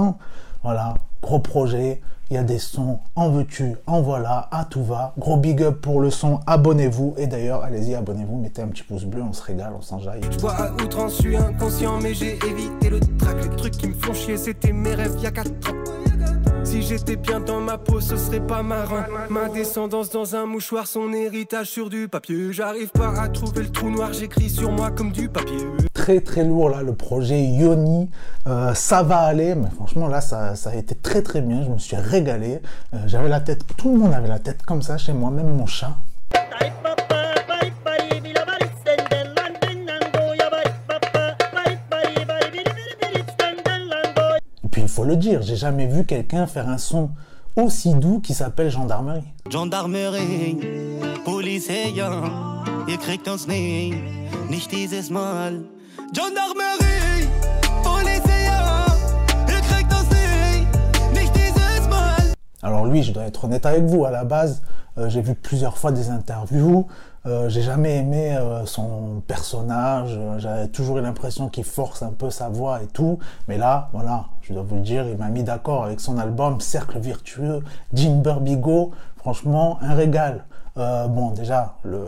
Voilà, 0.63 0.95
gros 1.23 1.41
projet. 1.41 2.01
Il 2.31 2.35
y 2.35 2.37
a 2.37 2.43
des 2.43 2.59
sons, 2.59 2.99
en 3.17 3.31
veux-tu, 3.31 3.77
en 3.87 4.03
voilà, 4.03 4.49
à 4.51 4.67
tout 4.67 4.85
va. 4.85 5.15
Gros 5.17 5.39
big 5.39 5.63
up 5.63 5.81
pour 5.81 6.03
le 6.03 6.11
son, 6.11 6.41
abonnez-vous. 6.47 7.15
Et 7.17 7.27
d'ailleurs, 7.27 7.63
allez-y, 7.65 7.95
abonnez-vous, 7.95 8.37
mettez 8.37 8.61
un 8.61 8.69
petit 8.69 8.83
pouce 8.83 9.05
bleu, 9.07 9.23
on 9.23 9.33
se 9.33 9.43
régale, 9.43 9.73
on 9.75 9.81
s'enjaille. 9.81 10.21
Je 10.31 10.39
vois 10.39 10.53
à 10.53 10.73
outrance, 10.73 11.17
je 11.17 11.23
suis 11.23 11.37
inconscient, 11.39 11.99
mais 12.03 12.13
j'ai 12.13 12.39
évité 12.47 12.91
le 12.91 13.01
trac. 13.01 13.43
Les 13.43 13.57
trucs 13.57 13.79
qui 13.79 13.89
me 13.89 13.95
font 13.95 14.13
chier, 14.13 14.37
c'était 14.37 14.73
mes 14.73 14.95
rêves 14.95 15.15
il 15.17 15.23
y 15.23 15.27
a 15.27 15.31
4 15.31 15.49
ans. 15.49 16.08
Si 16.69 16.83
j'étais 16.83 17.17
bien 17.17 17.41
dans 17.41 17.61
ma 17.63 17.79
peau, 17.79 17.99
ce 17.99 18.19
serait 18.19 18.47
pas 18.47 18.63
marrant. 18.63 19.03
Ma 19.31 19.49
descendance 19.49 20.11
dans 20.11 20.37
un 20.37 20.45
mouchoir, 20.45 20.87
son 20.87 21.15
héritage 21.15 21.69
sur 21.69 21.89
du 21.89 22.09
papier. 22.09 22.53
J'arrive 22.53 22.91
pas 22.91 23.19
à 23.19 23.29
trouver 23.29 23.63
le 23.63 23.71
trou 23.71 23.89
noir, 23.89 24.13
j'écris 24.13 24.51
sur 24.51 24.71
moi 24.71 24.91
comme 24.91 25.11
du 25.11 25.31
papier. 25.31 25.57
Très 25.95 26.21
très 26.21 26.45
lourd 26.45 26.69
là, 26.69 26.83
le 26.83 26.93
projet 26.95 27.43
Yoni. 27.43 28.11
Euh, 28.47 28.75
ça 28.75 29.03
va 29.03 29.21
aller, 29.21 29.55
mais 29.55 29.71
franchement 29.77 30.09
là, 30.09 30.21
ça, 30.21 30.57
ça 30.57 30.69
a 30.69 30.75
été 30.75 30.95
très 30.95 31.23
très 31.23 31.41
bien. 31.41 31.63
Je 31.63 31.71
me 31.71 31.79
suis 31.79 31.97
régalé. 31.97 32.61
Euh, 32.93 32.99
J'avais 33.07 33.31
la 33.31 33.41
tête, 33.41 33.63
tout 33.79 33.91
le 33.91 33.99
monde 33.99 34.13
avait 34.13 34.29
la 34.29 34.39
tête 34.39 34.63
comme 34.67 34.83
ça 34.83 34.99
chez 34.99 35.15
moi, 35.15 35.31
même 35.31 35.49
mon 35.49 35.65
chat. 35.65 35.97
le 45.09 45.17
dire, 45.17 45.41
j'ai 45.41 45.57
jamais 45.57 45.87
vu 45.87 46.05
quelqu'un 46.05 46.47
faire 46.47 46.69
un 46.69 46.77
son 46.77 47.11
aussi 47.57 47.95
doux 47.95 48.21
qui 48.21 48.35
s'appelle 48.35 48.71
gendarmerie. 48.71 49.25
Alors 62.63 62.85
lui, 62.85 63.03
je 63.03 63.13
dois 63.13 63.25
être 63.25 63.45
honnête 63.45 63.65
avec 63.65 63.85
vous, 63.85 64.05
à 64.05 64.11
la 64.11 64.25
base, 64.25 64.61
euh, 64.99 65.09
j'ai 65.09 65.23
vu 65.23 65.35
plusieurs 65.35 65.79
fois 65.79 65.91
des 65.91 66.11
interviews, 66.11 66.87
euh, 67.27 67.49
j'ai 67.49 67.63
jamais 67.63 67.97
aimé 67.99 68.37
euh, 68.37 68.65
son 68.67 69.23
personnage. 69.27 70.19
J'avais 70.39 70.69
toujours 70.69 70.99
eu 70.99 71.03
l'impression 71.03 71.49
qu'il 71.49 71.65
force 71.65 72.03
un 72.03 72.13
peu 72.13 72.31
sa 72.31 72.49
voix 72.49 72.83
et 72.83 72.87
tout. 72.87 73.19
Mais 73.49 73.59
là, 73.59 73.89
voilà, 73.93 74.27
je 74.43 74.53
dois 74.55 74.63
vous 74.63 74.77
le 74.77 74.83
dire, 74.83 75.07
il 75.07 75.17
m'a 75.17 75.29
mis 75.29 75.43
d'accord 75.43 75.85
avec 75.85 76.01
son 76.01 76.19
album 76.19 76.61
Cercle 76.61 76.99
Virtueux, 76.99 77.63
Jim 77.93 78.21
Burbigo. 78.23 78.93
Franchement, 79.17 79.79
un 79.83 79.95
régal. 79.95 80.45
bon, 80.77 81.33
déjà, 81.33 81.75
le 81.83 82.07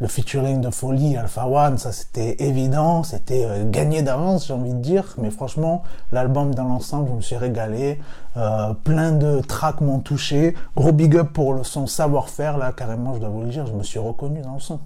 le 0.00 0.08
featuring 0.08 0.62
de 0.62 0.70
Folie, 0.70 1.16
Alpha 1.16 1.46
One, 1.46 1.76
ça 1.76 1.92
c'était 1.92 2.36
évident, 2.38 3.02
c'était 3.02 3.44
euh, 3.44 3.70
gagné 3.70 4.00
d'avance, 4.00 4.46
j'ai 4.46 4.54
envie 4.54 4.72
de 4.72 4.80
dire. 4.80 5.04
Mais 5.18 5.30
franchement, 5.30 5.82
l'album 6.10 6.54
dans 6.54 6.64
l'ensemble, 6.64 7.10
je 7.10 7.16
me 7.16 7.20
suis 7.20 7.36
régalé. 7.36 8.00
Euh, 8.36 8.72
plein 8.72 9.12
de 9.12 9.40
tracks 9.40 9.82
m'ont 9.82 9.98
touché. 9.98 10.54
Gros 10.74 10.92
big 10.92 11.16
up 11.16 11.28
pour 11.34 11.52
le 11.52 11.64
son 11.64 11.86
savoir-faire, 11.86 12.56
là, 12.56 12.72
carrément, 12.72 13.14
je 13.14 13.20
dois 13.20 13.28
vous 13.28 13.42
le 13.42 13.48
dire, 13.48 13.66
je 13.66 13.72
me 13.72 13.82
suis 13.82 13.98
reconnu 13.98 14.40
dans 14.40 14.54
le 14.54 14.60
son. 14.60 14.80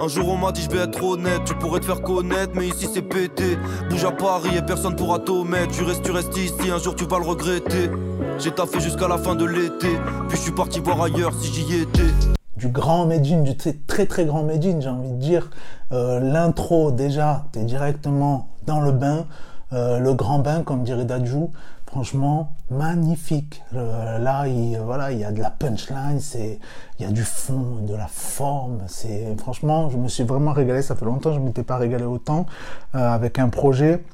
Un 0.00 0.08
jour 0.08 0.28
on 0.28 0.36
m'a 0.36 0.52
dit 0.52 0.62
je 0.62 0.70
vais 0.70 0.82
être 0.82 1.02
honnête, 1.02 1.42
tu 1.44 1.54
pourrais 1.54 1.80
te 1.80 1.84
faire 1.84 2.02
connaître, 2.02 2.52
mais 2.54 2.68
ici 2.68 2.88
c'est 2.92 3.02
pété. 3.02 3.58
Bouge 3.90 4.04
à 4.04 4.12
Paris 4.12 4.56
et 4.56 4.62
personne 4.62 4.94
pourra 4.94 5.18
t'omettre. 5.18 5.72
Tu 5.72 5.82
restes, 5.82 6.02
tu 6.02 6.12
restes 6.12 6.36
ici, 6.36 6.70
un 6.70 6.78
jour 6.78 6.94
tu 6.94 7.04
vas 7.04 7.18
le 7.18 7.24
regretter. 7.24 7.90
J'ai 8.38 8.52
taffé 8.52 8.80
jusqu'à 8.80 9.08
la 9.08 9.18
fin 9.18 9.34
de 9.34 9.44
l'été, 9.44 9.98
puis 10.28 10.36
je 10.36 10.42
suis 10.42 10.52
parti 10.52 10.80
voir 10.80 11.02
ailleurs 11.02 11.32
si 11.40 11.52
j'y 11.52 11.80
étais 11.80 12.41
du 12.62 12.68
grand 12.68 13.06
Medine, 13.06 13.42
du 13.42 13.56
très 13.56 14.06
très, 14.06 14.24
grand 14.24 14.44
Medine, 14.44 14.80
j'ai 14.80 14.88
envie 14.88 15.10
de 15.10 15.16
dire. 15.16 15.50
Euh, 15.90 16.20
l'intro, 16.20 16.92
déjà, 16.92 17.46
t'es 17.50 17.64
directement 17.64 18.50
dans 18.66 18.80
le 18.80 18.92
bain. 18.92 19.26
Euh, 19.72 19.98
le 19.98 20.14
grand 20.14 20.38
bain, 20.38 20.62
comme 20.62 20.84
dirait 20.84 21.04
Dadju, 21.04 21.48
franchement, 21.86 22.52
magnifique. 22.70 23.62
là, 23.72 24.46
il, 24.46 24.78
voilà, 24.78 25.10
il 25.10 25.18
y 25.18 25.24
a 25.24 25.32
de 25.32 25.40
la 25.40 25.50
punchline, 25.50 26.20
c'est, 26.20 26.60
il 27.00 27.04
y 27.04 27.08
a 27.08 27.10
du 27.10 27.24
fond, 27.24 27.80
de 27.84 27.96
la 27.96 28.06
forme. 28.06 28.78
C'est, 28.86 29.34
franchement, 29.38 29.90
je 29.90 29.96
me 29.96 30.06
suis 30.06 30.22
vraiment 30.22 30.52
régalé. 30.52 30.82
Ça 30.82 30.94
fait 30.94 31.04
longtemps 31.04 31.32
je 31.32 31.40
ne 31.40 31.44
m'étais 31.46 31.64
pas 31.64 31.78
régalé 31.78 32.04
autant 32.04 32.46
euh, 32.94 32.98
avec 33.08 33.40
un 33.40 33.48
projet 33.48 34.04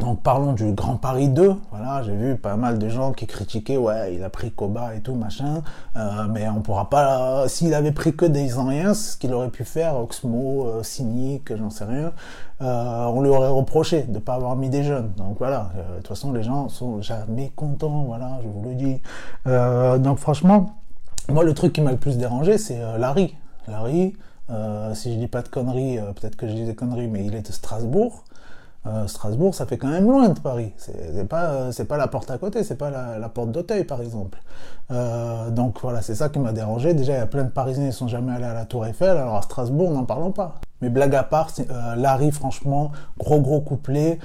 donc 0.00 0.22
parlons 0.22 0.52
du 0.54 0.72
Grand 0.72 0.96
Paris 0.96 1.28
2. 1.28 1.54
Voilà, 1.70 2.02
j'ai 2.02 2.16
vu 2.16 2.36
pas 2.36 2.56
mal 2.56 2.78
de 2.78 2.88
gens 2.88 3.12
qui 3.12 3.26
critiquaient, 3.26 3.76
ouais, 3.76 4.14
il 4.14 4.24
a 4.24 4.28
pris 4.28 4.50
Koba 4.50 4.94
et 4.96 5.00
tout 5.00 5.14
machin, 5.14 5.62
euh, 5.96 6.26
mais 6.30 6.48
on 6.48 6.60
pourra 6.62 6.90
pas. 6.90 7.48
S'il 7.48 7.72
avait 7.74 7.92
pris 7.92 8.14
que 8.14 8.24
des 8.24 8.58
anciens, 8.58 8.92
ce 8.92 9.16
qu'il 9.16 9.32
aurait 9.32 9.50
pu 9.50 9.64
faire, 9.64 9.96
Oxmo, 9.96 10.66
euh, 10.66 10.82
Cynique, 10.82 11.56
j'en 11.56 11.70
sais 11.70 11.84
rien, 11.84 12.12
euh, 12.60 13.04
on 13.04 13.20
lui 13.20 13.30
aurait 13.30 13.48
reproché 13.48 14.02
de 14.02 14.18
pas 14.18 14.34
avoir 14.34 14.56
mis 14.56 14.68
des 14.68 14.82
jeunes. 14.82 15.12
Donc 15.16 15.38
voilà, 15.38 15.70
de 15.76 15.96
toute 15.98 16.08
façon 16.08 16.32
les 16.32 16.42
gens 16.42 16.68
sont 16.68 17.00
jamais 17.00 17.52
contents. 17.54 18.02
Voilà, 18.02 18.40
je 18.42 18.48
vous 18.48 18.62
le 18.68 18.74
dis. 18.74 19.00
donc 20.02 20.18
franchement, 20.18 20.74
moi 21.28 21.44
le 21.44 21.54
truc 21.54 21.72
qui 21.72 21.80
m'a 21.80 21.92
le 21.92 21.98
plus 21.98 22.18
dérangé, 22.18 22.58
c'est 22.58 22.80
Larry. 22.98 23.36
Larry, 23.68 24.16
si 24.94 25.14
je 25.14 25.18
dis 25.18 25.28
pas 25.28 25.42
de 25.42 25.48
conneries, 25.48 25.98
peut-être 26.20 26.36
que 26.36 26.48
je 26.48 26.54
dis 26.54 26.64
des 26.64 26.74
conneries, 26.74 27.06
mais 27.06 27.24
il 27.24 27.34
est 27.36 27.46
de 27.46 27.52
Strasbourg. 27.52 28.24
Euh, 28.86 29.06
Strasbourg, 29.06 29.54
ça 29.54 29.64
fait 29.64 29.78
quand 29.78 29.88
même 29.88 30.04
loin 30.04 30.28
de 30.28 30.38
Paris. 30.38 30.72
C'est 30.76 31.26
pas, 31.26 31.70
pas 31.88 31.96
la 31.96 32.06
porte 32.06 32.30
à 32.30 32.36
côté, 32.36 32.62
c'est 32.64 32.76
pas 32.76 32.90
la, 32.90 33.28
porte 33.30 33.50
d'Auteuil, 33.50 33.84
par 33.84 34.02
exemple. 34.02 34.38
Euh, 34.90 35.48
donc 35.50 35.78
voilà, 35.80 36.02
c'est 36.02 36.14
ça 36.14 36.28
qui 36.28 36.38
m'a 36.38 36.52
dérangé. 36.52 36.92
Déjà, 36.92 37.14
il 37.14 37.18
y 37.18 37.20
a 37.20 37.26
plein 37.26 37.44
de 37.44 37.50
Parisiens 37.50 37.86
qui 37.86 37.96
sont 37.96 38.08
jamais 38.08 38.32
allés 38.32 38.44
à 38.44 38.52
la 38.52 38.66
Tour 38.66 38.84
Eiffel, 38.84 39.16
alors 39.16 39.36
à 39.36 39.42
Strasbourg, 39.42 39.90
n'en 39.90 40.04
parlons 40.04 40.32
pas. 40.32 40.56
Mais 40.82 40.90
blague 40.90 41.14
à 41.14 41.22
part, 41.22 41.48
euh, 41.60 41.96
Larry, 41.96 42.30
franchement, 42.30 42.92
gros 43.18 43.40
gros 43.40 43.62
couplet. 43.62 44.18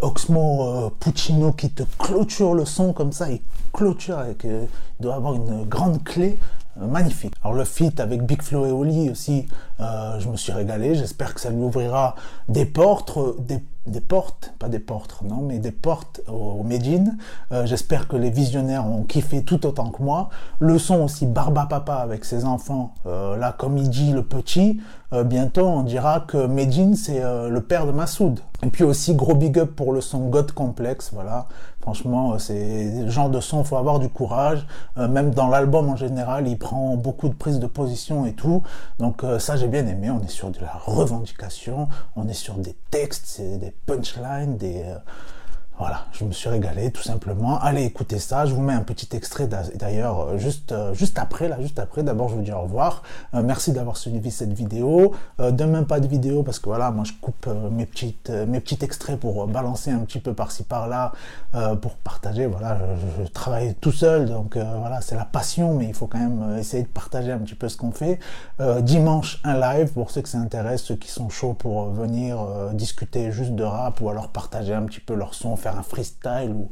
Oxmo 0.00 0.90
Puccino 0.98 1.52
qui 1.52 1.68
te 1.68 1.82
clôture 1.98 2.54
le 2.54 2.64
son 2.64 2.94
comme 2.94 3.12
ça, 3.12 3.28
il 3.28 3.42
clôture 3.74 4.18
avec, 4.18 4.44
il 4.44 4.66
doit 5.00 5.16
avoir 5.16 5.34
une 5.34 5.64
grande 5.64 6.02
clé 6.02 6.38
magnifique. 6.78 7.34
Alors 7.44 7.54
le 7.54 7.64
feat 7.64 8.00
avec 8.00 8.22
Big 8.22 8.40
Flo 8.40 8.64
et 8.64 8.70
Oli 8.70 9.10
aussi, 9.10 9.46
je 9.78 10.28
me 10.28 10.36
suis 10.36 10.52
régalé. 10.52 10.94
J'espère 10.94 11.34
que 11.34 11.40
ça 11.40 11.50
lui 11.50 11.62
ouvrira 11.62 12.14
des 12.48 12.64
portes, 12.64 13.18
des 13.46 13.62
des 13.86 14.00
portes, 14.00 14.52
pas 14.58 14.68
des 14.68 14.78
portes, 14.78 15.22
non, 15.22 15.42
mais 15.42 15.58
des 15.58 15.70
portes 15.70 16.20
au, 16.28 16.62
Médine. 16.62 17.16
Euh, 17.52 17.66
j'espère 17.66 18.08
que 18.08 18.16
les 18.16 18.30
visionnaires 18.30 18.86
ont 18.86 19.04
kiffé 19.04 19.44
tout 19.44 19.64
autant 19.66 19.90
que 19.90 20.02
moi. 20.02 20.28
Le 20.58 20.78
son 20.78 21.02
aussi 21.02 21.26
Barba 21.26 21.66
Papa 21.66 21.94
avec 21.94 22.24
ses 22.24 22.44
enfants, 22.44 22.94
euh, 23.06 23.36
là 23.36 23.54
comme 23.56 23.78
il 23.78 23.88
dit 23.88 24.12
le 24.12 24.22
petit, 24.22 24.80
euh, 25.12 25.22
bientôt 25.22 25.66
on 25.66 25.82
dira 25.82 26.20
que 26.20 26.46
Medine 26.46 26.96
c'est 26.96 27.20
le 27.22 27.60
père 27.60 27.86
de 27.86 27.92
Massoud. 27.92 28.40
Et 28.64 28.68
puis 28.68 28.84
aussi 28.84 29.14
gros 29.14 29.34
big 29.34 29.58
up 29.58 29.76
pour 29.76 29.92
le 29.92 30.00
son 30.00 30.28
God 30.28 30.50
Complex, 30.52 31.10
voilà. 31.12 31.46
Franchement, 31.82 32.36
c'est 32.40 33.08
genre 33.08 33.30
de 33.30 33.38
son, 33.38 33.62
faut 33.62 33.76
avoir 33.76 34.00
du 34.00 34.08
courage. 34.08 34.66
même 34.96 35.30
dans 35.30 35.46
l'album 35.46 35.88
en 35.88 35.94
général, 35.94 36.48
il 36.48 36.58
prend 36.58 36.96
beaucoup 36.96 37.28
de 37.28 37.34
prises 37.34 37.60
de 37.60 37.68
position 37.68 38.26
et 38.26 38.32
tout. 38.32 38.64
Donc 38.98 39.22
ça 39.38 39.56
j'ai 39.56 39.68
bien 39.68 39.86
aimé. 39.86 40.10
On 40.10 40.20
est 40.20 40.30
sur 40.30 40.50
de 40.50 40.58
la 40.60 40.72
revendication, 40.84 41.88
on 42.16 42.26
est 42.26 42.34
sur 42.34 42.54
des 42.54 42.74
textes, 42.90 43.26
c'est 43.26 43.58
des 43.58 43.72
punchline, 43.84 44.58
euh, 44.84 44.98
voilà, 45.78 46.06
je 46.12 46.24
me 46.24 46.32
suis 46.32 46.48
régalé 46.48 46.90
tout 46.90 47.02
simplement. 47.02 47.58
Allez 47.60 47.84
écouter 47.84 48.18
ça. 48.18 48.46
Je 48.46 48.54
vous 48.54 48.62
mets 48.62 48.72
un 48.72 48.82
petit 48.82 49.14
extrait 49.14 49.46
d'ailleurs 49.46 50.20
euh, 50.20 50.38
juste 50.38 50.72
euh, 50.72 50.94
juste 50.94 51.18
après 51.18 51.48
là, 51.48 51.60
juste 51.60 51.78
après. 51.78 52.02
D'abord, 52.02 52.30
je 52.30 52.36
vous 52.36 52.42
dis 52.42 52.52
au 52.52 52.62
revoir. 52.62 53.02
Euh, 53.34 53.42
merci 53.42 53.72
d'avoir 53.72 53.98
suivi 53.98 54.30
cette 54.30 54.54
vidéo. 54.54 55.14
demain 55.38 55.82
pas 55.82 56.00
de 56.00 56.06
vidéo 56.06 56.42
parce 56.42 56.58
que 56.58 56.66
voilà, 56.66 56.90
moi 56.90 57.04
je 57.04 57.12
coupe 57.20 57.46
mes 57.70 57.84
petits 57.84 58.78
extraits 58.80 59.20
pour 59.20 59.46
balancer 59.46 59.90
un 59.90 59.98
petit 59.98 60.18
peu 60.18 60.32
par-ci 60.32 60.62
par-là 60.62 61.12
pour 61.82 61.96
partager. 61.96 62.46
Voilà, 62.46 62.78
je, 63.18 63.26
travaille 63.28 63.74
tout 63.74 63.92
seul 63.92 64.26
donc 64.26 64.56
voilà, 64.56 65.00
c'est 65.00 65.14
la 65.14 65.24
passion, 65.24 65.74
mais 65.74 65.86
il 65.86 65.94
faut 65.94 66.06
quand 66.06 66.18
même 66.18 66.58
essayer 66.58 66.82
de 66.82 66.88
partager 66.88 67.32
un 67.32 67.38
petit 67.38 67.54
peu 67.54 67.68
ce 67.68 67.76
qu'on 67.76 67.92
fait. 67.92 68.18
dimanche 68.80 69.40
un 69.44 69.58
live 69.58 69.92
pour 69.92 70.10
ceux 70.10 70.22
que 70.22 70.28
ça 70.28 70.38
intéresse, 70.38 70.82
ceux 70.82 70.96
qui 70.96 71.10
sont 71.10 71.28
chauds 71.28 71.54
pour 71.54 71.90
venir 71.90 72.38
discuter 72.72 73.32
juste 73.32 73.54
de 73.54 73.64
rap 73.64 74.00
ou 74.00 74.08
alors 74.08 74.28
partager 74.28 74.74
un 74.74 74.82
petit 74.84 75.00
peu 75.00 75.14
leur 75.14 75.34
son 75.34 75.56
un 75.74 75.82
freestyle 75.82 76.52
ou, 76.54 76.68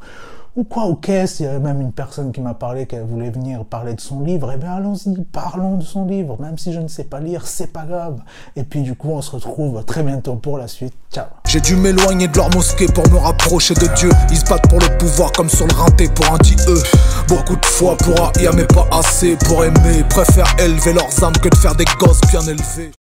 ou 0.57 0.65
quoi 0.65 0.85
au 0.85 0.95
caisse. 0.95 1.41
Il 1.41 1.45
y 1.45 1.47
avait 1.47 1.59
même 1.59 1.81
une 1.81 1.93
personne 1.93 2.33
qui 2.33 2.41
m'a 2.41 2.55
parlé 2.55 2.87
qu'elle 2.87 3.05
voulait 3.05 3.31
venir 3.31 3.65
parler 3.65 3.95
de 3.95 4.01
son 4.01 4.21
livre. 4.21 4.53
Eh 4.55 4.57
bien, 4.57 4.75
allons-y, 4.75 5.17
parlons 5.25 5.77
de 5.77 5.83
son 5.83 6.05
livre. 6.05 6.37
Même 6.41 6.59
si 6.59 6.73
je 6.73 6.81
ne 6.81 6.89
sais 6.89 7.05
pas 7.05 7.21
lire, 7.21 7.47
c'est 7.47 7.73
pas 7.73 7.85
grave. 7.85 8.21
Et 8.57 8.65
puis, 8.65 8.83
du 8.83 8.95
coup, 8.95 9.11
on 9.11 9.23
se 9.23 9.33
retrouve 9.33 9.85
très 9.85 10.03
bientôt 10.03 10.37
pour 10.37 10.59
la 10.59 10.69
suite. 10.69 10.95
Ciao. 11.13 11.27
J'ai 11.47 11.61
dû 11.61 11.77
m'éloigner 11.77 12.29
de 12.29 12.37
leur 12.37 12.51
mosquée 12.51 12.87
pour 12.87 13.09
me 13.11 13.19
rapprocher 13.19 13.75
de 13.75 13.87
Dieu. 13.97 14.11
Ils 14.31 14.39
se 14.39 14.45
battent 14.45 14.69
pour 14.69 14.81
le 14.81 14.99
pouvoir 14.99 15.33
comme 15.33 15.49
sur 15.49 15.67
le 15.67 15.75
rinté 15.75 16.09
pour 16.09 16.33
un 16.33 16.39
dit 16.39 16.57
eux. 16.69 16.83
Beaucoup 17.29 17.57
de 17.57 17.67
fois 17.67 17.97
pour 17.97 18.15
haïr, 18.21 18.53
mais 18.55 18.67
pas 18.67 18.87
assez 18.93 19.37
pour 19.37 19.65
aimer. 19.65 20.05
Préfèrent 20.11 20.55
élever 20.59 20.93
leurs 20.93 21.25
âmes 21.25 21.37
que 21.43 21.49
de 21.49 21.57
faire 21.57 21.75
des 21.75 21.85
gosses 21.99 22.21
bien 22.31 22.43
élevés. 22.43 22.91